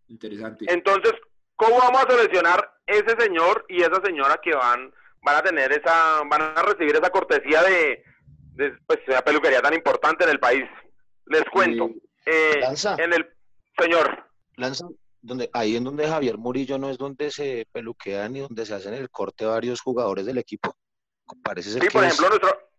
[0.08, 0.66] interesante.
[0.68, 1.14] Entonces,
[1.56, 6.24] ¿cómo vamos a seleccionar ese señor y esa señora que van, van a tener esa,
[6.24, 8.04] van a recibir esa cortesía de,
[8.56, 10.66] de pues, esa peluquería tan importante en el país?
[11.28, 11.92] Les cuento.
[12.26, 12.62] Eh,
[12.98, 13.30] en el
[13.78, 14.26] señor.
[14.56, 14.88] Lanza,
[15.28, 18.94] donde, ahí en donde Javier Murillo no es donde se peluquean y donde se hacen
[18.94, 20.76] el corte varios jugadores del equipo.
[21.44, 22.70] Parece sí, por ejemplo, nuestro,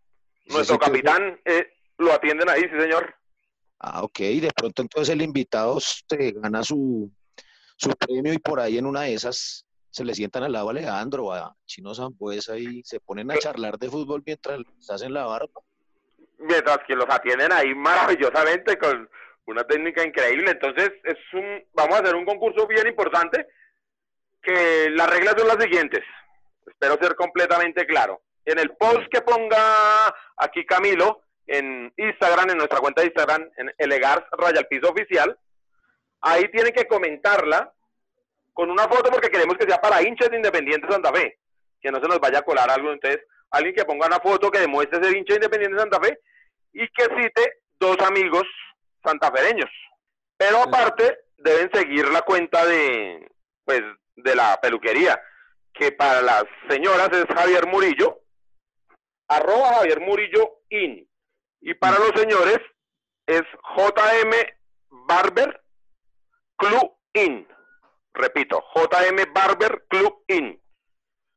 [0.46, 1.66] nuestro capitán eh,
[1.98, 3.14] lo atienden ahí, sí, señor.
[3.80, 7.12] Ah, ok, de pronto entonces el invitado se gana su,
[7.76, 10.70] su premio y por ahí en una de esas se le sientan al lado a
[10.72, 15.26] Alejandro a Chino Zambuesa y se ponen a charlar de fútbol mientras se hacen la
[15.26, 15.60] barba.
[16.38, 19.08] Mientras que los atienden ahí maravillosamente con
[19.48, 20.50] una técnica increíble.
[20.50, 23.46] Entonces, es un, vamos a hacer un concurso bien importante,
[24.42, 26.04] que las reglas son las siguientes.
[26.66, 28.20] Espero ser completamente claro.
[28.44, 33.72] En el post que ponga aquí Camilo, en Instagram, en nuestra cuenta de Instagram, en
[33.78, 35.36] Elegars Raya Piso Oficial,
[36.20, 37.72] ahí tienen que comentarla
[38.52, 41.38] con una foto porque queremos que sea para hinchas de Independiente Santa Fe,
[41.80, 42.92] que no se nos vaya a colar algo.
[42.92, 46.18] Entonces, alguien que ponga una foto que demuestre ser hincha de Independiente Santa Fe
[46.74, 48.44] y que cite dos amigos
[49.02, 49.70] santafereños.
[50.36, 53.30] Pero aparte, deben seguir la cuenta de,
[53.64, 53.82] pues,
[54.16, 55.20] de la peluquería,
[55.72, 58.20] que para las señoras es Javier Murillo,
[59.28, 61.08] arroba Javier Murillo in.
[61.60, 62.58] Y para los señores
[63.26, 63.42] es
[63.76, 64.30] JM
[64.90, 65.60] Barber
[66.56, 67.46] Club in.
[68.14, 70.60] Repito, JM Barber Club in.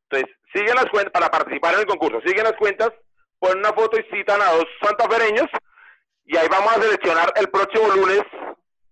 [0.09, 2.91] Entonces, siguen las cuentas, para participar en el concurso, siguen las cuentas,
[3.39, 5.47] ponen una foto y citan a dos santafereños
[6.25, 8.21] y ahí vamos a seleccionar el próximo lunes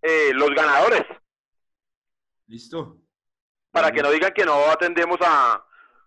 [0.01, 1.03] eh, los ganadores.
[2.47, 2.97] Listo.
[3.71, 5.63] Para que no digan que no atendemos a,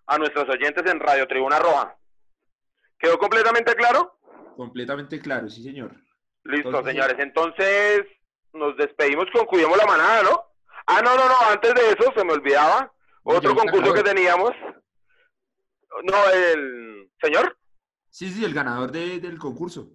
[0.06, 1.96] a nuestros oyentes en Radio Tribuna Roja.
[2.98, 4.18] ¿Quedó completamente claro?
[4.56, 5.94] Completamente claro, sí, señor.
[6.44, 7.16] Listo, Entonces, señores.
[7.18, 8.02] Entonces,
[8.52, 10.44] nos despedimos con Cuidemos la Manada, ¿no?
[10.86, 11.34] Ah, no, no, no.
[11.50, 12.92] Antes de eso, se me olvidaba.
[13.22, 14.50] Otro concurso que teníamos.
[16.04, 17.10] No, el...
[17.20, 17.56] Señor,
[18.10, 19.88] Sí, sí, el ganador de- del concurso.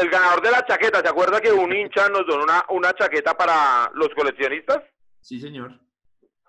[0.00, 1.00] El ganador de la chaqueta.
[1.00, 4.82] ¿Se acuerda que un hincha nos donó una, una chaqueta para los coleccionistas?
[5.20, 5.78] Sí, señor.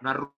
[0.01, 0.31] Una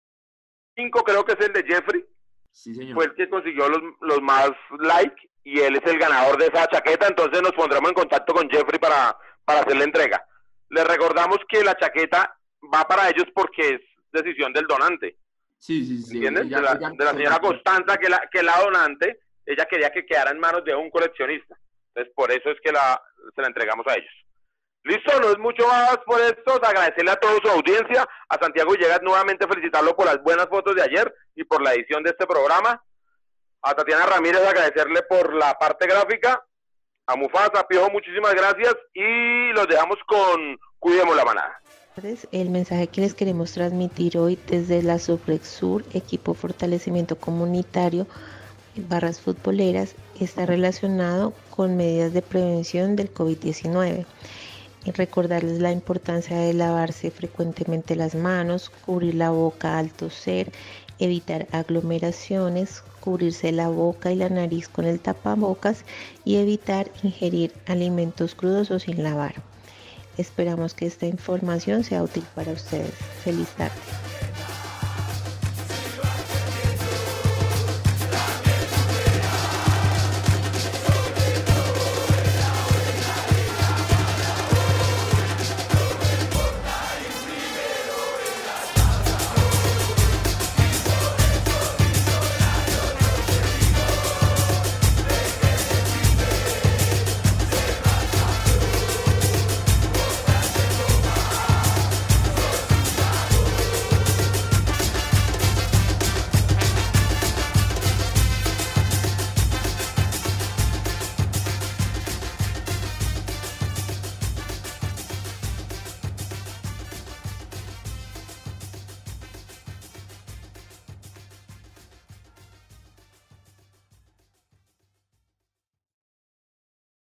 [0.75, 2.05] Cinco, creo que es el de Jeffrey.
[2.53, 2.95] Sí, señor.
[2.95, 6.67] fue el que consiguió los, los más like y él es el ganador de esa
[6.67, 10.25] chaqueta, entonces nos pondremos en contacto con Jeffrey para, para hacer la entrega.
[10.69, 12.37] Les recordamos que la chaqueta
[12.73, 13.81] va para ellos porque es
[14.11, 15.17] decisión del donante,
[15.57, 16.15] sí, sí, sí.
[16.17, 16.45] ¿entiendes?
[16.47, 19.89] ella- de, la, ella- de la señora Constanza, que la, que la donante, ella quería
[19.91, 21.57] que quedara en manos de un coleccionista.
[21.93, 23.01] Entonces, por eso es que la,
[23.35, 24.13] se la entregamos a ellos.
[24.83, 26.53] Listo, no es mucho más por esto.
[26.63, 30.83] Agradecerle a toda su audiencia, a Santiago Villegas nuevamente felicitarlo por las buenas fotos de
[30.83, 32.83] ayer y por la edición de este programa.
[33.61, 36.43] A Tatiana Ramírez agradecerle por la parte gráfica.
[37.05, 41.61] A Mufasa, Piojo, muchísimas gracias y los dejamos con Cuidemos la manada.
[42.31, 48.07] El mensaje que les queremos transmitir hoy desde la Sur, equipo fortalecimiento comunitario,
[48.75, 54.05] barras futboleras, está relacionado con medidas de prevención del COVID-19.
[54.83, 60.51] Y recordarles la importancia de lavarse frecuentemente las manos, cubrir la boca al toser,
[60.97, 65.83] evitar aglomeraciones, cubrirse la boca y la nariz con el tapabocas
[66.25, 69.35] y evitar ingerir alimentos crudos o sin lavar.
[70.17, 72.93] Esperamos que esta información sea útil para ustedes.
[73.23, 74.10] Feliz tarde.